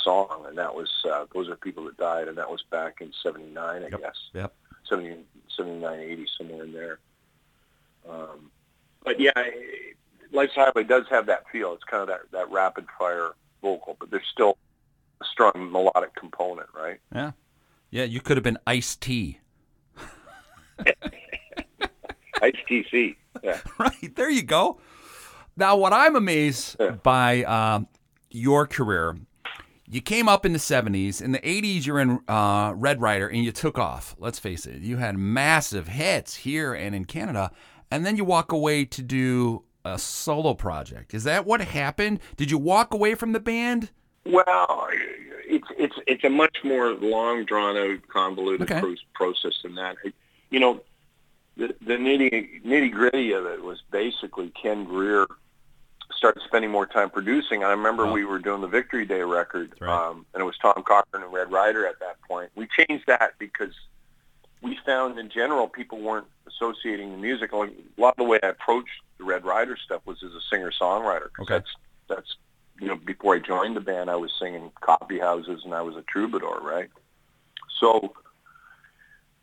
song, 0.03 0.45
and 0.49 0.59
that 0.59 0.75
was 0.75 0.91
uh, 1.11 1.27
those 1.33 1.49
are 1.49 1.57
people 1.57 1.85
that 1.85 1.97
died, 1.97 2.29
and 2.29 2.39
that 2.39 2.51
was 2.51 2.63
back 2.71 3.01
in 3.01 3.13
'79, 3.23 3.57
I 3.59 3.81
yep. 3.81 4.01
guess. 4.01 4.17
Yep. 4.33 4.55
70, 4.89 5.25
79, 5.57 6.01
80, 6.01 6.27
somewhere 6.37 6.65
in 6.65 6.73
there. 6.73 6.99
Um, 8.09 8.51
but 9.03 9.19
yeah, 9.19 9.33
Life's 10.33 10.55
Highway 10.55 10.85
does 10.85 11.05
have 11.11 11.27
that 11.27 11.45
feel. 11.51 11.73
It's 11.73 11.85
kind 11.85 12.03
of 12.03 12.09
that, 12.09 12.21
that 12.33 12.51
rapid 12.51 12.87
fire 12.99 13.31
vocal, 13.63 13.97
but 13.99 14.11
there's 14.11 14.27
still 14.31 14.59
a 15.21 15.25
strong 15.25 15.71
melodic 15.73 16.15
component, 16.15 16.69
right? 16.77 17.01
Yeah. 17.15 17.33
Yeah, 17.91 18.05
you 18.05 18.21
could 18.21 18.37
have 18.37 18.45
been 18.45 18.59
Ice 18.67 18.97
T. 18.97 19.39
Ice 22.43 22.55
TC. 22.69 23.17
Yeah. 23.43 23.61
Right. 23.79 24.15
There 24.15 24.31
you 24.31 24.43
go. 24.43 24.81
Now, 25.57 25.77
what 25.77 25.93
I'm 25.93 26.17
amazed 26.17 26.77
Yeah. 26.81 26.93
by 26.93 27.45
um, 27.45 27.87
your 28.31 28.67
career, 28.67 29.17
you 29.89 30.01
came 30.01 30.29
up 30.29 30.45
in 30.45 30.53
the 30.53 30.59
70s. 30.59 31.23
In 31.23 31.33
the 31.33 31.39
80s, 31.41 31.87
you're 31.87 32.01
in 32.01 32.21
uh, 32.29 32.73
Red 32.77 33.01
Rider 33.01 33.29
and 33.29 33.45
you 33.45 33.53
took 33.53 33.79
off. 33.79 34.17
Let's 34.19 34.39
face 34.39 34.67
it. 34.67 34.83
You 34.83 34.97
had 34.97 35.17
massive 35.17 35.89
hits 35.89 36.37
here 36.37 36.75
and 36.75 36.95
in 36.95 37.05
Canada. 37.05 37.51
And 37.91 38.05
then 38.05 38.17
you 38.17 38.25
walk 38.25 38.51
away 38.51 38.85
to 38.87 39.03
do 39.03 39.63
a 39.85 39.99
solo 39.99 40.55
project. 40.55 41.15
Is 41.15 41.25
that 41.25 41.47
what 41.47 41.61
happened? 41.61 42.19
Did 42.37 42.51
you 42.51 42.59
walk 42.59 42.93
away 42.95 43.15
from 43.15 43.33
the 43.33 43.41
band? 43.41 43.91
Well, 44.25 44.89
it's 45.47 45.69
it's 45.77 45.95
it's 46.07 46.25
a 46.25 46.31
much 46.31 46.57
more 46.65 46.95
long, 46.95 47.45
drawn 47.45 47.77
out, 47.77 47.99
convoluted 48.09 48.63
Okay. 48.63 48.81
pro- 48.81 48.95
process 49.15 49.53
than 49.63 49.75
that. 49.75 49.97
You 50.51 50.59
know, 50.61 50.81
the 51.59 51.75
the 51.83 51.93
nitty 51.99 52.65
nitty 52.65 52.91
gritty 52.91 53.33
of 53.33 53.45
it 53.45 53.63
was 53.63 53.83
basically 53.91 54.49
Ken 54.61 54.85
Greer 54.85 55.27
started 56.25 56.43
spending 56.47 56.71
more 56.71 56.87
time 56.87 57.11
producing. 57.11 57.63
I 57.65 57.71
remember 57.73 58.07
Wow. 58.07 58.13
we 58.15 58.25
were 58.25 58.39
doing 58.39 58.63
the 58.63 58.67
Victory 58.67 59.05
Day 59.05 59.21
record, 59.21 59.75
right. 59.79 59.91
um, 60.09 60.25
and 60.33 60.41
it 60.41 60.45
was 60.45 60.57
Tom 60.57 60.83
Cochrane 60.83 61.23
and 61.23 61.31
Red 61.31 61.53
Rider 61.53 61.87
at 61.87 62.01
that 62.01 62.19
point. 62.23 62.51
We 62.55 62.67
changed 62.67 63.05
that 63.09 63.33
because 63.39 63.75
we 64.63 64.79
found 64.87 65.19
in 65.19 65.29
general 65.29 65.69
people 65.69 66.01
weren't 66.01 66.27
associating 66.49 67.11
the 67.11 67.19
music. 67.19 67.53
A 67.53 67.57
lot 67.99 68.15
of 68.15 68.17
the 68.17 68.25
way 68.25 68.39
I 68.43 68.47
approached 68.49 68.89
the 69.19 69.25
Red 69.25 69.45
Rider 69.45 69.77
stuff 69.77 70.01
was 70.07 70.23
as 70.23 70.33
a 70.33 70.41
singer-songwriter. 70.49 71.31
'cause 71.35 71.43
Okay. 71.45 71.55
That's 71.59 71.71
that's 72.09 72.37
you 72.81 72.89
know 72.89 72.97
before 72.97 73.35
I 73.35 73.39
joined 73.41 73.77
the 73.77 73.81
band, 73.83 74.09
I 74.11 74.17
was 74.17 74.33
singing 74.39 74.73
coffee 74.81 75.19
houses 75.19 75.63
and 75.67 75.75
I 75.75 75.83
was 75.83 75.95
a 75.95 76.03
troubadour, 76.03 76.59
right? 76.63 76.89
So 77.81 78.15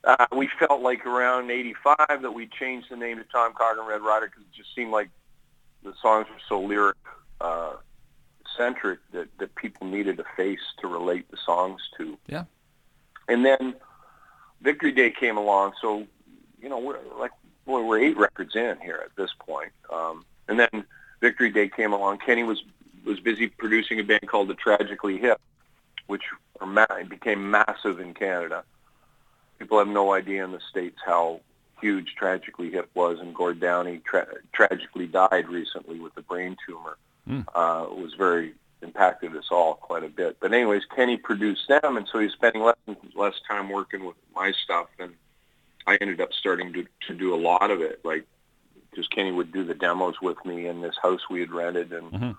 uh, 0.04 0.26
we 0.36 0.48
felt 0.58 0.82
like 0.82 1.06
around 1.06 1.52
'85 1.52 2.24
that 2.24 2.32
we 2.34 2.48
changed 2.48 2.90
the 2.90 2.96
name 2.98 3.18
to 3.20 3.24
Tom 3.26 3.54
Cochrane 3.54 3.86
Red 3.88 4.02
Rider 4.02 4.26
because 4.26 4.42
it 4.42 4.52
just 4.58 4.74
seemed 4.74 4.90
like 4.92 5.10
the 5.84 5.94
songs 6.02 6.28
were 6.30 6.42
so 6.48 6.62
lyric 6.62 6.98
uh, 7.40 7.74
centric 8.58 9.00
that 9.12 9.28
that 9.40 9.56
people 9.56 9.88
needed 9.88 10.20
a 10.20 10.26
face 10.36 10.60
to 10.80 10.88
relate 10.88 11.30
the 11.32 11.38
songs 11.38 11.82
to. 11.98 12.18
Yeah. 12.28 12.46
And 13.28 13.46
then 13.46 13.76
Victory 14.62 14.92
Day 14.92 15.12
came 15.12 15.38
along, 15.38 15.74
so 15.82 16.06
you 16.62 16.70
know 16.70 16.80
we're 16.80 17.00
like 17.18 17.32
boy, 17.66 17.84
we're 17.84 18.00
eight 18.00 18.18
records 18.18 18.56
in 18.56 18.78
here 18.82 19.02
at 19.04 19.16
this 19.16 19.32
point. 19.40 19.72
Um, 19.92 20.26
and 20.48 20.60
then 20.60 20.86
Victory 21.22 21.50
Day 21.50 21.70
came 21.70 21.94
along. 21.94 22.20
Kenny 22.20 22.44
was 22.44 22.64
was 23.06 23.20
busy 23.20 23.48
producing 23.48 24.00
a 24.00 24.04
band 24.04 24.28
called 24.28 24.48
the 24.48 24.54
Tragically 24.54 25.18
Hip, 25.18 25.42
which 26.08 26.24
ma- 26.66 26.86
became 27.08 27.50
massive 27.50 28.00
in 28.00 28.14
Canada. 28.14 28.64
People 29.58 29.80
have 29.80 29.88
no 29.88 30.14
idea 30.14 30.44
in 30.44 30.52
the 30.52 30.60
states 30.70 31.00
how 31.06 31.42
huge 31.82 32.16
Tragically 32.16 32.70
Hip 32.72 32.90
was, 32.94 33.20
and 33.20 33.34
Gord 33.34 33.60
Downie 33.60 34.02
tra- 34.06 34.28
tragically 34.54 35.08
died 35.08 35.50
recently 35.50 36.00
with 36.00 36.16
a 36.18 36.22
brain 36.22 36.56
tumor. 36.66 36.98
Hmm. 37.28 37.42
Uh, 37.54 37.88
it 37.90 37.98
was 37.98 38.14
very 38.14 38.54
impacted 38.82 39.36
us 39.36 39.48
all 39.52 39.76
quite 39.76 40.04
a 40.04 40.10
bit. 40.10 40.38
But 40.40 40.54
anyways, 40.54 40.86
Kenny 40.86 41.18
produced 41.18 41.68
them, 41.68 41.98
and 41.98 42.08
so 42.08 42.20
he's 42.20 42.32
spending 42.32 42.64
less 42.64 42.78
and 42.88 42.98
less 43.16 43.36
time 43.48 43.70
working 43.70 44.06
with 44.06 44.16
my 44.36 44.52
stuff, 44.52 44.88
and 45.00 45.14
I 45.86 45.98
ended 46.02 46.22
up 46.22 46.34
starting 46.34 46.74
to 46.74 46.86
to 47.08 47.14
do 47.14 47.34
a 47.34 47.38
lot 47.38 47.72
of 47.72 47.82
it. 47.82 48.04
Like, 48.04 48.26
just 48.96 49.12
Kenny 49.12 49.32
would 49.32 49.52
do 49.52 49.64
the 49.64 49.74
demos 49.74 50.22
with 50.22 50.44
me 50.46 50.68
in 50.68 50.82
this 50.82 50.96
house 51.02 51.30
we 51.30 51.40
had 51.40 51.52
rented, 51.52 51.94
and 51.94 52.12
Mhm. 52.12 52.38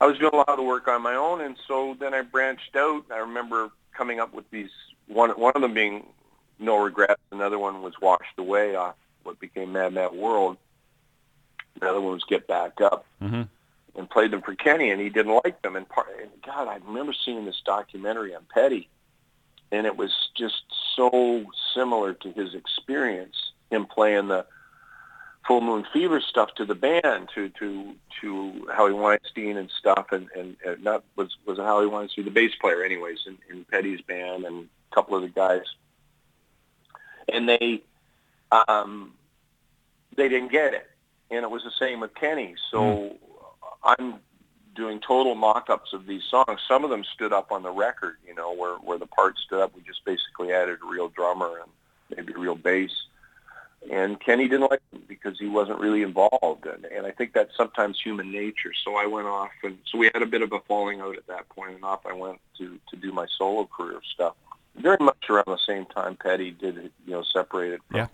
I 0.00 0.06
was 0.06 0.18
doing 0.18 0.32
a 0.32 0.36
lot 0.36 0.48
of 0.48 0.56
the 0.56 0.62
work 0.62 0.86
on 0.88 1.02
my 1.02 1.14
own. 1.14 1.40
And 1.40 1.56
so 1.66 1.94
then 1.98 2.14
I 2.14 2.22
branched 2.22 2.76
out. 2.76 3.04
I 3.10 3.18
remember 3.18 3.70
coming 3.92 4.20
up 4.20 4.32
with 4.32 4.48
these 4.50 4.70
one 5.06 5.30
one 5.30 5.52
of 5.56 5.62
them 5.62 5.74
being 5.74 6.06
No 6.58 6.76
Regrets, 6.76 7.20
another 7.32 7.58
one 7.58 7.82
was 7.82 7.94
Washed 8.00 8.38
Away 8.38 8.74
off 8.74 8.94
what 9.22 9.38
became 9.38 9.72
Mad 9.72 9.92
Mad 9.92 10.12
World. 10.12 10.56
Another 11.80 12.00
one 12.00 12.14
was 12.14 12.24
Get 12.24 12.46
Back 12.46 12.80
Up 12.80 13.04
Mm-hmm. 13.22 13.42
and 13.98 14.10
played 14.10 14.30
them 14.30 14.42
for 14.42 14.54
Kenny, 14.54 14.90
and 14.90 15.00
he 15.00 15.08
didn't 15.08 15.40
like 15.44 15.60
them. 15.62 15.76
And, 15.76 15.88
part, 15.88 16.08
and 16.20 16.30
God, 16.44 16.68
I 16.68 16.78
remember 16.86 17.12
seeing 17.24 17.44
this 17.44 17.60
documentary 17.64 18.34
on 18.34 18.42
Petty, 18.52 18.88
and 19.70 19.86
it 19.86 19.96
was 19.96 20.12
just 20.36 20.62
so 20.96 21.44
similar 21.74 22.14
to 22.14 22.32
his 22.32 22.54
experience, 22.54 23.52
him 23.70 23.86
playing 23.86 24.28
the 24.28 24.46
Full 25.46 25.60
Moon 25.60 25.86
Fever 25.92 26.20
stuff 26.20 26.54
to 26.56 26.64
the 26.64 26.74
band, 26.74 27.28
to 27.34 27.48
to 27.50 27.94
to 28.20 28.68
Howie 28.72 28.92
Weinstein 28.92 29.56
and 29.56 29.70
stuff, 29.70 30.12
and 30.12 30.28
and, 30.36 30.56
and 30.66 30.82
not 30.82 31.04
was 31.16 31.36
was 31.46 31.58
Howie 31.58 31.86
Weinstein 31.86 32.24
the 32.24 32.30
bass 32.30 32.52
player, 32.60 32.82
anyways, 32.82 33.20
in, 33.26 33.38
in 33.50 33.64
Petty's 33.64 34.00
band, 34.02 34.44
and 34.44 34.68
a 34.90 34.94
couple 34.94 35.16
of 35.16 35.22
the 35.22 35.28
guys, 35.28 35.62
and 37.32 37.48
they 37.48 37.82
um, 38.50 39.14
they 40.16 40.28
didn't 40.28 40.50
get 40.50 40.74
it, 40.74 40.88
and 41.30 41.42
it 41.44 41.50
was 41.50 41.62
the 41.64 41.72
same 41.78 42.00
with 42.00 42.14
Kenny. 42.14 42.54
So 42.70 43.16
I'm 43.82 44.16
doing 44.74 45.00
total 45.00 45.34
mock-ups 45.34 45.92
of 45.92 46.06
these 46.06 46.22
songs. 46.24 46.60
Some 46.68 46.84
of 46.84 46.90
them 46.90 47.04
stood 47.04 47.32
up 47.32 47.50
on 47.50 47.62
the 47.62 47.70
record, 47.70 48.16
you 48.26 48.34
know, 48.34 48.54
where 48.54 48.76
where 48.76 48.98
the 48.98 49.06
parts 49.06 49.42
stood 49.42 49.60
up. 49.60 49.74
We 49.74 49.82
just 49.82 50.04
basically 50.04 50.52
added 50.52 50.78
a 50.82 50.86
real 50.86 51.08
drummer 51.08 51.60
and 51.60 51.70
maybe 52.16 52.32
a 52.32 52.38
real 52.38 52.54
bass. 52.54 52.92
And 53.92 54.18
Kenny 54.20 54.48
didn't 54.48 54.70
like 54.70 54.82
them 54.90 55.04
because 55.06 55.38
he 55.38 55.46
wasn't 55.46 55.78
really 55.78 56.02
involved, 56.02 56.66
and, 56.66 56.84
and 56.86 57.06
I 57.06 57.12
think 57.12 57.32
that's 57.32 57.56
sometimes 57.56 58.00
human 58.00 58.32
nature. 58.32 58.72
So 58.84 58.96
I 58.96 59.06
went 59.06 59.28
off, 59.28 59.52
and 59.62 59.78
so 59.86 59.98
we 59.98 60.10
had 60.12 60.20
a 60.20 60.26
bit 60.26 60.42
of 60.42 60.52
a 60.52 60.58
falling 60.60 61.00
out 61.00 61.16
at 61.16 61.28
that 61.28 61.48
point, 61.48 61.76
and 61.76 61.84
off 61.84 62.04
I 62.04 62.12
went 62.12 62.40
to 62.58 62.78
to 62.90 62.96
do 62.96 63.12
my 63.12 63.26
solo 63.38 63.66
career 63.66 64.00
stuff. 64.14 64.34
Very 64.80 64.96
much 65.00 65.28
around 65.28 65.44
the 65.46 65.58
same 65.66 65.86
time 65.86 66.16
Petty 66.16 66.50
did, 66.50 66.90
you 67.06 67.12
know, 67.12 67.22
separated 67.22 67.80
from 67.88 67.96
Yeah. 67.96 68.06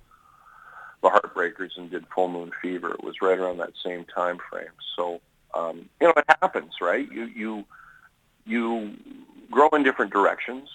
the 1.03 1.11
Heartbreakers 1.11 1.77
and 1.77 1.91
did 1.91 2.07
Full 2.15 2.29
Moon 2.29 2.53
Fever. 2.63 2.93
It 2.93 3.05
was 3.05 3.21
right 3.23 3.39
around 3.39 3.59
that 3.59 3.73
same 3.85 4.05
time 4.05 4.39
frame. 4.51 4.73
So 4.97 5.21
um, 5.55 5.89
you 6.01 6.09
know, 6.09 6.15
it 6.17 6.25
happens, 6.43 6.75
right? 6.81 7.11
You 7.13 7.25
you 7.27 7.65
you 8.45 8.97
grow 9.51 9.69
in 9.69 9.83
different 9.83 10.13
directions. 10.13 10.69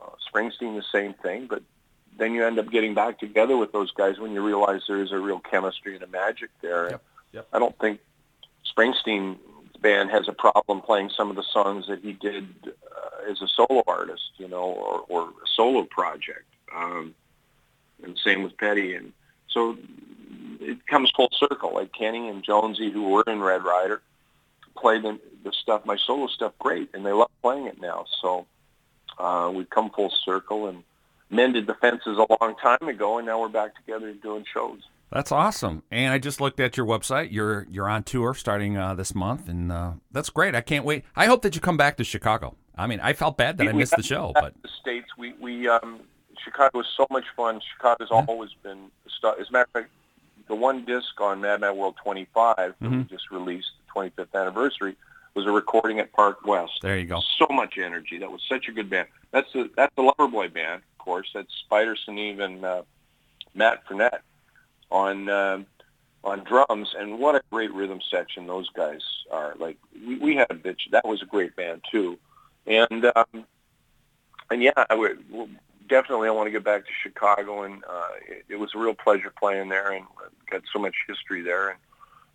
Uh, 0.00 0.10
Springsteen, 0.30 0.76
the 0.76 0.84
same 0.92 1.14
thing, 1.14 1.46
but 1.46 1.62
then 2.18 2.32
you 2.34 2.44
end 2.44 2.58
up 2.58 2.70
getting 2.70 2.94
back 2.94 3.18
together 3.18 3.56
with 3.56 3.72
those 3.72 3.90
guys 3.92 4.18
when 4.18 4.32
you 4.32 4.42
realize 4.44 4.82
there 4.88 5.00
is 5.02 5.12
a 5.12 5.18
real 5.18 5.40
chemistry 5.40 5.94
and 5.94 6.02
a 6.02 6.06
magic 6.06 6.50
there. 6.60 6.90
Yep, 6.90 7.02
yep. 7.32 7.48
I 7.52 7.58
don't 7.58 7.78
think 7.78 8.00
Springsteen's 8.76 9.38
band 9.86 10.10
has 10.10 10.26
a 10.26 10.32
problem 10.32 10.80
playing 10.80 11.10
some 11.10 11.30
of 11.30 11.36
the 11.36 11.44
songs 11.44 11.86
that 11.86 12.00
he 12.02 12.12
did 12.12 12.48
uh, 12.66 13.30
as 13.30 13.40
a 13.40 13.46
solo 13.46 13.84
artist, 13.86 14.32
you 14.36 14.48
know, 14.48 14.64
or, 14.64 15.04
or 15.08 15.22
a 15.28 15.46
solo 15.54 15.84
project. 15.84 16.48
Um, 16.74 17.14
and 18.02 18.18
same 18.18 18.42
with 18.42 18.56
Petty. 18.56 18.94
And 18.94 19.12
so 19.48 19.78
it 20.60 20.84
comes 20.88 21.12
full 21.12 21.30
circle. 21.32 21.74
Like 21.74 21.92
Kenny 21.92 22.28
and 22.28 22.42
Jonesy, 22.42 22.90
who 22.90 23.04
were 23.10 23.22
in 23.28 23.40
Red 23.40 23.62
Rider, 23.62 24.02
play 24.76 24.98
the, 25.00 25.20
the 25.44 25.52
stuff, 25.52 25.86
my 25.86 25.96
solo 25.96 26.26
stuff, 26.26 26.52
great, 26.58 26.90
and 26.92 27.06
they 27.06 27.12
love 27.12 27.30
playing 27.40 27.66
it 27.66 27.80
now. 27.80 28.06
So 28.20 28.46
uh, 29.18 29.52
we've 29.54 29.70
come 29.70 29.90
full 29.90 30.12
circle 30.24 30.66
and 30.66 30.82
mended 31.30 31.68
the 31.68 31.74
fences 31.74 32.18
a 32.18 32.26
long 32.40 32.56
time 32.60 32.88
ago, 32.88 33.18
and 33.18 33.26
now 33.26 33.40
we're 33.40 33.48
back 33.48 33.76
together 33.76 34.12
doing 34.14 34.44
shows. 34.52 34.80
That's 35.10 35.30
awesome. 35.32 35.82
And 35.90 36.12
I 36.12 36.18
just 36.18 36.40
looked 36.40 36.58
at 36.60 36.76
your 36.76 36.84
website. 36.86 37.28
You're 37.32 37.66
you're 37.70 37.88
on 37.88 38.02
tour 38.02 38.34
starting 38.34 38.76
uh, 38.76 38.94
this 38.94 39.14
month, 39.14 39.48
and 39.48 39.70
uh, 39.70 39.92
that's 40.10 40.30
great. 40.30 40.54
I 40.54 40.60
can't 40.60 40.84
wait. 40.84 41.04
I 41.14 41.26
hope 41.26 41.42
that 41.42 41.54
you 41.54 41.60
come 41.60 41.76
back 41.76 41.96
to 41.98 42.04
Chicago. 42.04 42.56
I 42.76 42.86
mean, 42.86 43.00
I 43.00 43.12
felt 43.12 43.36
bad 43.36 43.56
that 43.58 43.64
I 43.64 43.66
We- 43.68 43.72
we 43.74 43.78
missed 43.80 43.96
the 43.96 44.02
show, 44.02 44.32
but 44.34 44.52
the 44.62 44.68
states, 44.80 45.08
we 45.16 45.32
we 45.40 45.68
um, 45.68 46.00
Chicago 46.44 46.78
was 46.78 46.88
so 46.96 47.06
much 47.10 47.24
fun. 47.36 47.60
Chicago's 47.76 48.08
Yeah. 48.10 48.24
always 48.28 48.50
been 48.62 48.90
as 49.06 49.48
a 49.48 49.52
matter 49.52 49.64
of 49.64 49.70
fact, 49.72 49.90
the 50.48 50.54
one 50.54 50.84
disc 50.84 51.20
on 51.20 51.40
Mad 51.40 51.60
Mad 51.60 51.72
World 51.76 51.96
25 52.02 52.56
that 52.56 52.74
we 52.80 52.88
Mhm. 52.88 53.08
just 53.08 53.30
released, 53.30 53.70
the 53.86 53.92
25th 53.92 54.34
anniversary, 54.34 54.94
was 55.34 55.46
a 55.46 55.50
recording 55.50 55.98
at 56.00 56.12
Park 56.12 56.44
West. 56.46 56.80
there 56.82 56.96
you 56.98 57.06
go. 57.06 57.20
So 57.38 57.46
much 57.50 57.78
energy. 57.78 58.18
That 58.18 58.30
was 58.30 58.42
such 58.48 58.68
a 58.68 58.72
good 58.72 58.90
band. 58.90 59.08
That's 59.30 59.50
the 59.52 59.70
that's 59.76 59.94
the 59.96 60.02
Loverboy 60.02 60.52
band, 60.52 60.82
of 60.92 60.98
course. 60.98 61.28
That's 61.32 61.52
Spider 61.54 61.94
Sinnaeve 61.96 62.40
and 62.40 62.64
uh, 62.64 62.82
Matt 63.54 63.84
Frenette 63.86 64.20
on 64.90 65.28
um 65.28 65.66
on 66.24 66.42
drums, 66.42 66.94
and 66.98 67.18
what 67.18 67.36
a 67.36 67.42
great 67.50 67.72
rhythm 67.72 68.00
section 68.10 68.46
those 68.46 68.68
guys 68.70 69.00
are. 69.30 69.54
Like 69.58 69.78
we, 70.06 70.18
we 70.18 70.36
had 70.36 70.50
a 70.50 70.54
bitch. 70.54 70.90
That 70.90 71.06
was 71.06 71.22
a 71.22 71.26
great 71.26 71.54
band 71.56 71.82
too, 71.90 72.18
and 72.66 73.04
um, 73.14 73.44
and 74.50 74.62
yeah, 74.62 74.72
I 74.90 74.94
would 74.94 75.24
definitely. 75.88 76.28
I 76.28 76.32
want 76.32 76.48
to 76.48 76.50
get 76.50 76.64
back 76.64 76.84
to 76.84 76.92
Chicago, 77.02 77.62
and 77.62 77.84
uh, 77.84 78.08
it, 78.28 78.44
it 78.48 78.56
was 78.56 78.74
a 78.74 78.78
real 78.78 78.94
pleasure 78.94 79.32
playing 79.38 79.68
there, 79.68 79.92
and 79.92 80.04
got 80.50 80.62
so 80.72 80.78
much 80.78 80.94
history 81.06 81.42
there, 81.42 81.70
and 81.70 81.78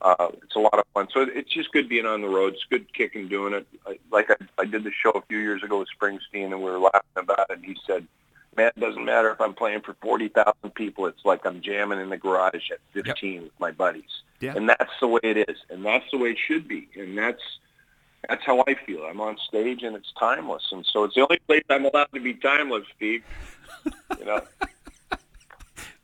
uh, 0.01 0.29
it's 0.43 0.55
a 0.55 0.59
lot 0.59 0.73
of 0.73 0.85
fun. 0.93 1.07
So 1.13 1.21
it's 1.21 1.51
just 1.51 1.71
good 1.71 1.89
being 1.89 2.05
on 2.05 2.21
the 2.21 2.29
road. 2.29 2.53
It's 2.53 2.65
good 2.69 2.91
kicking 2.93 3.27
doing 3.27 3.53
it. 3.53 3.67
I, 3.85 3.99
like 4.11 4.29
I, 4.31 4.35
I 4.57 4.65
did 4.65 4.83
the 4.83 4.91
show 4.91 5.11
a 5.11 5.21
few 5.23 5.37
years 5.37 5.63
ago 5.63 5.79
with 5.79 5.89
Springsteen, 5.99 6.45
and 6.45 6.59
we 6.59 6.71
were 6.71 6.79
laughing 6.79 7.01
about 7.15 7.47
it. 7.49 7.57
And 7.57 7.65
he 7.65 7.77
said, 7.85 8.01
"Man, 8.01 8.07
it 8.57 8.79
doesn't 8.79 9.05
matter 9.05 9.31
if 9.31 9.39
I'm 9.39 9.53
playing 9.53 9.81
for 9.81 9.95
forty 10.01 10.27
thousand 10.27 10.75
people. 10.75 11.05
It's 11.05 11.23
like 11.25 11.45
I'm 11.45 11.61
jamming 11.61 11.99
in 11.99 12.09
the 12.09 12.17
garage 12.17 12.71
at 12.71 12.79
fifteen 12.93 13.43
with 13.43 13.59
my 13.59 13.71
buddies." 13.71 14.23
Yeah. 14.39 14.53
And 14.55 14.67
that's 14.67 14.91
the 14.99 15.07
way 15.07 15.19
it 15.23 15.49
is, 15.49 15.57
and 15.69 15.85
that's 15.85 16.05
the 16.11 16.17
way 16.17 16.31
it 16.31 16.37
should 16.47 16.67
be, 16.67 16.89
and 16.95 17.17
that's 17.17 17.41
that's 18.27 18.43
how 18.45 18.63
I 18.67 18.75
feel. 18.85 19.03
I'm 19.03 19.21
on 19.21 19.37
stage, 19.47 19.83
and 19.83 19.95
it's 19.95 20.11
timeless, 20.19 20.67
and 20.71 20.85
so 20.85 21.03
it's 21.03 21.15
the 21.15 21.21
only 21.21 21.39
place 21.47 21.63
I'm 21.69 21.85
allowed 21.85 22.09
to 22.13 22.19
be 22.19 22.33
timeless, 22.33 22.85
Steve. 22.95 23.23
You 24.19 24.25
know. 24.25 24.41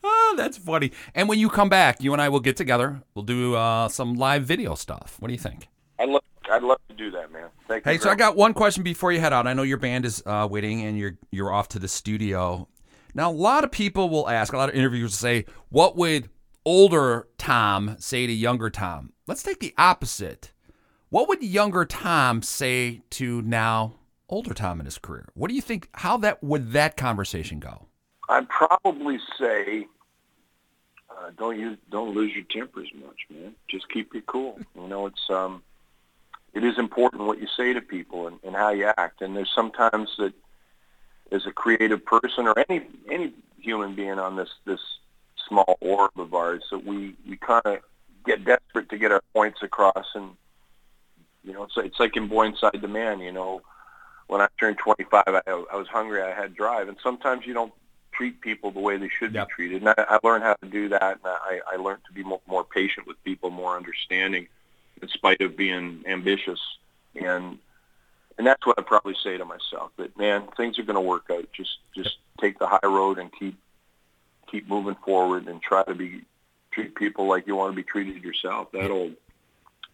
Oh, 0.03 0.33
that's 0.37 0.57
funny. 0.57 0.91
And 1.13 1.27
when 1.27 1.37
you 1.37 1.49
come 1.49 1.69
back, 1.69 2.01
you 2.01 2.13
and 2.13 2.21
I 2.21 2.29
will 2.29 2.39
get 2.39 2.55
together. 2.55 3.01
We'll 3.13 3.25
do 3.25 3.55
uh, 3.55 3.89
some 3.89 4.15
live 4.15 4.45
video 4.45 4.73
stuff. 4.73 5.17
What 5.19 5.27
do 5.27 5.33
you 5.33 5.39
think? 5.39 5.67
I'd 5.99 6.09
love, 6.09 6.23
I'd 6.51 6.63
love 6.63 6.79
to 6.89 6.95
do 6.95 7.11
that, 7.11 7.31
man. 7.31 7.49
Thank 7.67 7.85
you. 7.85 7.91
Hey, 7.91 7.97
so 7.97 8.09
I 8.09 8.15
got 8.15 8.35
one 8.35 8.53
question 8.53 8.83
before 8.83 9.11
you 9.11 9.19
head 9.19 9.33
out. 9.33 9.47
I 9.47 9.53
know 9.53 9.63
your 9.63 9.77
band 9.77 10.05
is 10.05 10.23
uh, 10.25 10.47
waiting, 10.49 10.83
and 10.83 10.97
you're 10.97 11.17
you're 11.31 11.51
off 11.51 11.67
to 11.69 11.79
the 11.79 11.87
studio. 11.87 12.67
Now, 13.13 13.31
a 13.31 13.33
lot 13.33 13.63
of 13.63 13.71
people 13.71 14.09
will 14.09 14.29
ask, 14.29 14.53
a 14.53 14.57
lot 14.57 14.69
of 14.69 14.75
interviewers 14.75 15.15
say, 15.15 15.45
"What 15.69 15.95
would 15.97 16.29
older 16.65 17.27
Tom 17.37 17.95
say 17.99 18.27
to 18.27 18.33
younger 18.33 18.69
Tom?" 18.69 19.13
Let's 19.27 19.43
take 19.43 19.59
the 19.59 19.73
opposite. 19.77 20.51
What 21.09 21.27
would 21.29 21.41
younger 21.41 21.85
Tom 21.85 22.41
say 22.41 23.01
to 23.11 23.41
now 23.41 23.95
older 24.29 24.53
Tom 24.53 24.79
in 24.79 24.85
his 24.85 24.97
career? 24.97 25.29
What 25.33 25.49
do 25.49 25.55
you 25.55 25.61
think? 25.61 25.89
How 25.93 26.17
that 26.17 26.43
would 26.43 26.71
that 26.71 26.97
conversation 26.97 27.59
go? 27.59 27.87
I'd 28.29 28.49
probably 28.49 29.19
say, 29.39 29.87
uh, 31.09 31.31
don't 31.37 31.57
use, 31.57 31.77
don't 31.89 32.13
lose 32.13 32.33
your 32.35 32.43
temper 32.49 32.81
as 32.81 32.87
much, 32.93 33.25
man. 33.29 33.55
Just 33.69 33.89
keep 33.89 34.13
it 34.15 34.25
cool. 34.25 34.59
You 34.75 34.87
know, 34.87 35.05
it's 35.05 35.29
um, 35.29 35.63
it 36.57 36.63
is 36.63 36.79
important 36.79 37.23
what 37.23 37.39
you 37.39 37.47
say 37.55 37.71
to 37.73 37.81
people 37.81 38.27
and, 38.27 38.39
and 38.43 38.55
how 38.55 38.71
you 38.71 38.91
act. 38.97 39.21
And 39.21 39.37
there's 39.37 39.51
sometimes 39.53 40.09
that, 40.17 40.33
as 41.31 41.45
a 41.45 41.51
creative 41.51 42.03
person 42.05 42.47
or 42.47 42.55
any 42.67 42.87
any 43.11 43.33
human 43.59 43.93
being 43.95 44.17
on 44.17 44.35
this 44.35 44.49
this 44.65 44.79
small 45.47 45.77
orb 45.81 46.11
of 46.17 46.33
ours, 46.33 46.63
that 46.71 46.83
we 46.83 47.15
we 47.29 47.37
kind 47.37 47.61
of 47.65 47.79
get 48.25 48.43
desperate 48.43 48.89
to 48.89 48.97
get 48.97 49.11
our 49.11 49.21
points 49.33 49.59
across, 49.61 50.07
and 50.15 50.31
you 51.43 51.53
know, 51.53 51.63
it's 51.63 51.77
it's 51.77 51.99
like 51.99 52.17
in 52.17 52.27
Boy 52.27 52.47
Inside 52.47 52.79
the 52.81 52.87
Man. 52.87 53.19
You 53.19 53.31
know, 53.31 53.61
when 54.27 54.41
I 54.41 54.47
turned 54.59 54.77
25, 54.79 55.23
I, 55.27 55.41
I 55.47 55.75
was 55.75 55.87
hungry. 55.87 56.21
I 56.23 56.33
had 56.33 56.55
drive, 56.55 56.87
and 56.87 56.97
sometimes 57.03 57.45
you 57.45 57.53
don't 57.53 57.73
treat 58.13 58.41
people 58.41 58.71
the 58.71 58.79
way 58.79 58.97
they 58.97 59.09
should 59.09 59.33
Yep. 59.33 59.47
be 59.47 59.53
treated. 59.53 59.81
And 59.83 59.89
I, 59.89 60.05
I 60.15 60.19
learned 60.23 60.43
how 60.43 60.55
to 60.55 60.67
do 60.67 60.89
that, 60.89 61.19
and 61.23 61.25
I, 61.25 61.59
I 61.71 61.75
learned 61.75 62.01
to 62.07 62.13
be 62.13 62.23
more, 62.23 62.41
more 62.47 62.63
patient 62.63 63.05
with 63.05 63.23
people, 63.23 63.51
more 63.51 63.75
understanding, 63.77 64.47
in 65.01 65.07
spite 65.09 65.41
of 65.41 65.55
being 65.55 66.03
ambitious. 66.07 66.59
And 67.15 67.59
and 68.37 68.45
that's 68.45 68.65
what 68.65 68.77
I 68.77 68.83
probably 68.83 69.15
say 69.23 69.37
to 69.37 69.45
myself. 69.45 69.91
That 69.97 70.17
man, 70.17 70.47
things 70.55 70.77
are 70.79 70.83
going 70.83 70.95
to 70.95 71.01
work 71.01 71.25
out. 71.31 71.47
Just 71.53 71.77
just 71.95 72.17
take 72.39 72.59
the 72.59 72.67
high 72.67 72.79
road 72.83 73.17
and 73.17 73.31
keep 73.31 73.57
keep 74.49 74.69
moving 74.69 74.95
forward, 75.03 75.47
and 75.47 75.61
try 75.61 75.83
to 75.83 75.95
be 75.95 76.21
treat 76.71 76.95
people 76.95 77.27
like 77.27 77.47
you 77.47 77.55
want 77.55 77.71
to 77.71 77.75
be 77.75 77.83
treated 77.83 78.23
yourself. 78.23 78.71
That 78.71 78.91
old 78.91 79.15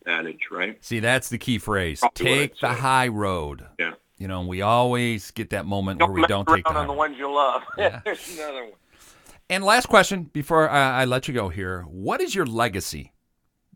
adage, 0.06 0.48
right? 0.52 0.84
See, 0.84 1.00
that's 1.00 1.30
the 1.30 1.38
key 1.38 1.58
phrase. 1.58 2.00
Probably 2.00 2.26
Take 2.26 2.60
the 2.60 2.70
high 2.70 3.08
road. 3.08 3.66
Yeah. 3.80 3.94
You 4.18 4.28
know, 4.28 4.42
we 4.42 4.62
always 4.62 5.32
get 5.32 5.52
that 5.52 5.66
moment 5.66 6.00
where 6.00 6.08
Don't 6.08 6.16
we 6.16 6.28
don't 6.28 6.48
take 6.48 6.66
the 6.66 6.74
on 6.74 6.88
the 6.88 6.94
ones 6.94 7.18
you 7.18 7.34
love. 7.34 7.64
Yeah. 7.78 8.02
There's 8.04 8.38
another 8.38 8.66
one. 8.66 8.74
And 9.50 9.64
last 9.64 9.88
question 9.88 10.24
before 10.24 10.70
I, 10.70 11.02
I 11.02 11.06
let 11.06 11.28
you 11.28 11.34
go 11.34 11.50
here. 11.50 11.84
What 11.84 12.22
is 12.22 12.34
your 12.34 12.46
legacy? 12.46 13.13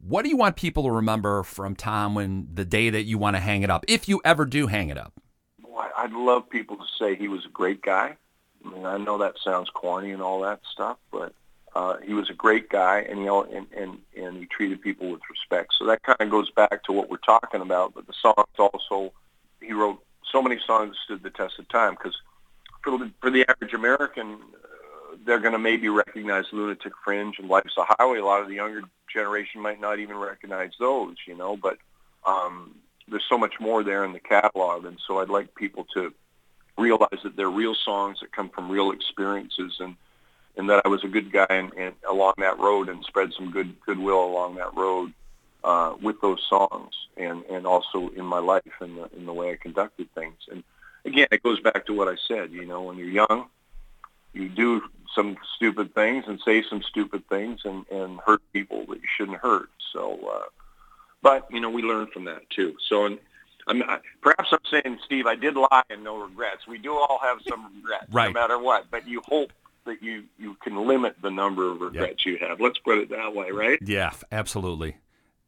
What 0.02 0.24
do 0.24 0.30
you 0.30 0.38
want 0.38 0.56
people 0.56 0.84
to 0.84 0.92
remember 0.92 1.44
from 1.44 1.76
Tom 1.76 2.16
when 2.16 2.48
the 2.54 2.66
day 2.66 2.90
that 2.90 3.04
you 3.04 3.18
want 3.18 3.36
to 3.36 3.40
hang 3.40 3.64
it 3.64 3.70
up, 3.70 3.86
if 3.88 4.08
you 4.08 4.22
ever 4.24 4.46
do 4.46 4.68
hang 4.68 4.90
it 4.90 4.98
up? 4.98 5.14
Boy, 5.60 5.86
I'd 5.98 6.14
love 6.14 6.50
people 6.50 6.78
to 6.78 6.86
say 7.00 7.16
he 7.16 7.28
was 7.28 7.46
a 7.46 7.50
great 7.50 7.82
guy. 7.82 8.16
I 8.66 8.70
mean, 8.70 8.86
I 8.86 8.98
know 8.98 9.18
that 9.18 9.36
sounds 9.44 9.70
corny 9.70 10.12
and 10.12 10.22
all 10.22 10.42
that 10.42 10.62
stuff, 10.72 10.98
but 11.12 11.34
uh, 11.76 11.98
he 12.04 12.14
was 12.14 12.30
a 12.30 12.34
great 12.34 12.70
guy, 12.70 13.00
and 13.02 13.20
he 13.20 13.28
and, 13.28 13.68
and 13.76 13.98
and 14.16 14.38
he 14.38 14.46
treated 14.46 14.82
people 14.82 15.12
with 15.12 15.22
respect. 15.30 15.74
So 15.78 15.86
that 15.86 16.02
kind 16.04 16.18
of 16.20 16.30
goes 16.30 16.50
back 16.50 16.84
to 16.86 16.92
what 16.92 17.10
we're 17.10 17.18
talking 17.18 17.62
about. 17.62 17.94
But 17.94 18.08
the 18.08 18.14
songs 18.20 18.48
also, 18.58 19.14
he 19.62 19.74
wrote 19.74 20.04
so 20.32 20.42
many 20.42 20.60
songs 20.66 20.92
that 20.92 20.98
stood 21.06 21.24
the 21.24 21.30
test 21.30 21.60
of 21.60 21.68
time 21.70 21.94
because 21.94 22.16
for 22.84 22.98
the, 22.98 23.12
for 23.22 23.30
the 23.30 23.46
average 23.48 23.74
American, 23.74 24.34
uh, 24.34 25.18
they're 25.26 25.40
going 25.40 25.54
to 25.54 25.60
maybe 25.60 25.90
recognize 25.90 26.46
Lunatic 26.52 26.94
Fringe 27.04 27.36
and 27.38 27.48
Life's 27.48 27.78
a 27.78 27.86
Highway. 27.88 28.20
A 28.20 28.26
lot 28.26 28.42
of 28.42 28.48
the 28.48 28.56
younger 28.56 28.82
generation 29.12 29.62
might 29.62 29.80
not 29.80 30.00
even 30.00 30.18
recognize 30.18 30.72
those, 30.80 31.16
you 31.26 31.36
know. 31.36 31.58
But 31.58 31.78
um, 32.26 32.76
there's 33.08 33.26
so 33.28 33.38
much 33.38 33.60
more 33.60 33.84
there 33.84 34.04
in 34.04 34.14
the 34.14 34.20
catalog, 34.20 34.86
and 34.86 35.00
so 35.06 35.20
I'd 35.20 35.30
like 35.30 35.56
people 35.56 35.86
to 35.94 36.14
realize 36.78 37.20
that 37.24 37.36
they're 37.36 37.50
real 37.50 37.76
songs 37.76 38.20
that 38.20 38.32
come 38.32 38.50
from 38.50 38.70
real 38.70 38.92
experiences, 38.92 39.78
and 39.80 39.96
and 40.58 40.70
that 40.70 40.82
I 40.86 40.88
was 40.88 41.04
a 41.04 41.08
good 41.08 41.32
guy 41.32 41.46
and, 41.50 41.72
and 41.74 41.94
along 42.10 42.34
that 42.40 42.58
road 42.60 42.90
and 42.90 43.04
spread 43.06 43.32
some 43.34 43.52
good 43.52 43.80
goodwill 43.86 44.24
along 44.24 44.56
that 44.56 44.76
road 44.76 45.14
uh, 45.64 45.96
with 46.02 46.20
those 46.22 46.44
songs, 46.50 46.94
and 47.16 47.44
and 47.46 47.66
also 47.68 48.10
in 48.10 48.26
my 48.26 48.40
life 48.40 48.64
and 48.80 48.98
the 48.98 49.10
in 49.16 49.26
the 49.26 49.34
way 49.34 49.52
I 49.52 49.56
conducted 49.56 50.14
things. 50.14 50.38
And 50.52 50.64
again, 51.06 51.28
it 51.32 51.44
goes 51.44 51.60
back 51.60 51.86
to 51.86 51.94
what 51.94 52.08
I 52.08 52.16
said. 52.28 52.52
You 52.52 52.66
know, 52.66 52.84
when 52.84 52.98
you're 52.98 53.08
young, 53.08 53.48
you 54.34 54.50
do 54.50 54.82
some 55.16 55.38
stupid 55.56 55.94
things 55.96 56.26
and 56.28 56.40
say 56.44 56.64
some 56.70 56.82
stupid 56.84 57.28
things 57.30 57.62
and 57.66 57.86
and 57.90 58.20
hurt 58.26 58.42
people 58.54 58.86
that 58.88 58.98
you 58.98 59.08
shouldn't 59.18 59.38
hurt. 59.40 59.70
So. 59.94 60.20
Uh, 60.32 60.50
but 61.22 61.48
you 61.52 61.60
know, 61.60 61.70
we 61.70 61.82
learn 61.82 62.08
from 62.08 62.26
that 62.26 62.50
too. 62.50 62.76
So, 62.88 63.06
and 63.06 63.20
I'm 63.68 63.82
I, 63.84 64.00
perhaps 64.22 64.50
I'm 64.52 64.60
saying, 64.70 65.00
Steve, 65.04 65.26
I 65.26 65.36
did 65.36 65.56
lie 65.56 65.84
and 65.90 66.04
no 66.04 66.18
regrets. 66.18 66.68
We 66.68 66.78
do 66.78 66.94
all 66.94 67.20
have 67.22 67.40
some 67.50 67.66
regrets, 67.76 68.06
Right. 68.12 68.28
no 68.28 68.40
matter 68.40 68.60
what. 68.60 68.90
But 68.92 69.08
you 69.08 69.22
hope 69.26 69.52
that 69.86 70.02
you 70.04 70.24
you 70.38 70.56
can 70.64 70.88
limit 70.88 71.16
the 71.22 71.32
number 71.32 71.70
of 71.72 71.82
regrets 71.82 72.26
you 72.26 72.38
have. 72.38 72.62
Let's 72.62 72.78
put 72.78 73.00
it 73.00 73.10
that 73.10 73.34
way, 73.36 73.52
right? 73.52 73.80
Yeah, 73.82 74.12
absolutely. 74.32 74.98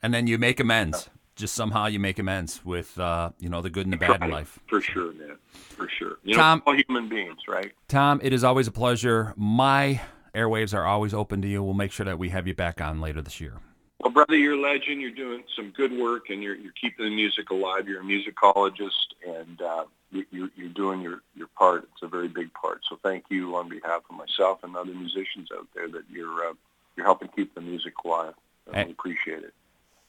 And 0.02 0.13
then 0.13 0.28
you 0.28 0.38
make 0.38 0.60
amends. 0.60 1.10
Just 1.39 1.56
somehow 1.56 1.86
you 1.86 1.99
make 1.99 2.19
amends 2.19 2.65
with, 2.65 2.99
uh, 2.99 3.30
you 3.39 3.47
know, 3.47 3.62
the 3.62 3.69
good 3.69 3.86
and 3.86 3.93
the 3.93 3.97
bad 3.97 4.21
in 4.21 4.30
life. 4.30 4.60
For 4.67 4.82
sure, 4.82 5.13
man. 5.13 5.38
For 5.54 5.88
sure. 5.88 6.17
You 6.23 6.36
Tom- 6.36 6.62
know, 6.65 6.73
all 6.73 6.78
human 6.86 7.08
beings, 7.08 7.39
right? 7.47 7.71
Tom, 7.88 8.19
it 8.21 8.34
is 8.34 8.43
always 8.43 8.67
a 8.67 8.73
pleasure. 8.73 9.34
My 9.38 10.02
airwaves 10.36 10.73
are 10.73 10.86
always 10.86 11.13
open 11.13 11.41
to 11.43 11.47
you. 11.47 11.63
We'll 11.63 11.75
make 11.75 11.93
sure 11.93 12.06
that 12.06 12.19
we 12.19 12.28
have 12.30 12.45
you 12.45 12.54
back 12.54 12.82
on 12.82 12.99
later 12.99 13.21
this 13.21 13.39
year. 13.39 13.54
Well, 14.02 14.12
brother, 14.12 14.36
you're 14.36 14.56
a 14.56 14.60
legend. 14.60 14.99
You're 14.99 15.12
doing 15.12 15.45
some 15.56 15.71
good 15.71 15.93
work, 15.93 16.30
and 16.30 16.43
you're 16.43 16.56
you're 16.56 16.73
keeping 16.73 17.06
the 17.06 17.15
music 17.15 17.49
alive. 17.52 17.88
You're 17.88 18.02
a 18.02 18.04
musicologist, 18.04 18.89
and 19.25 19.62
uh, 19.62 19.86
you, 20.12 20.49
you're 20.58 20.69
doing 20.69 21.02
your 21.02 21.21
your 21.36 21.47
part. 21.58 21.88
It's 21.93 22.04
a 22.04 22.08
very 22.08 22.28
big 22.28 22.54
part. 22.54 22.82
So, 22.89 22.97
thank 23.02 23.25
you 23.30 23.56
on 23.56 23.69
behalf 23.69 24.02
of 24.10 24.15
myself 24.17 24.63
and 24.63 24.75
other 24.75 24.93
musicians 24.93 25.49
out 25.58 25.67
there 25.73 25.88
that 25.89 26.04
you're 26.12 26.49
uh, 26.49 26.54
you're 26.97 27.06
helping 27.06 27.30
keep 27.30 27.56
the 27.56 27.62
music 27.62 27.93
alive. 28.04 28.34
I 28.73 28.84
we 28.84 28.91
appreciate 28.91 29.43
it. 29.43 29.54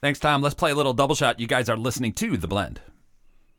Thanks, 0.03 0.19
Tom. 0.19 0.41
Let's 0.41 0.55
play 0.55 0.71
a 0.71 0.75
little 0.75 0.95
double 0.95 1.15
shot. 1.15 1.41
You 1.41 1.47
guys 1.47 1.69
are 1.69 1.77
listening 1.77 2.15
to 2.15 2.39
The 2.39 2.49
Blend. 2.49 2.81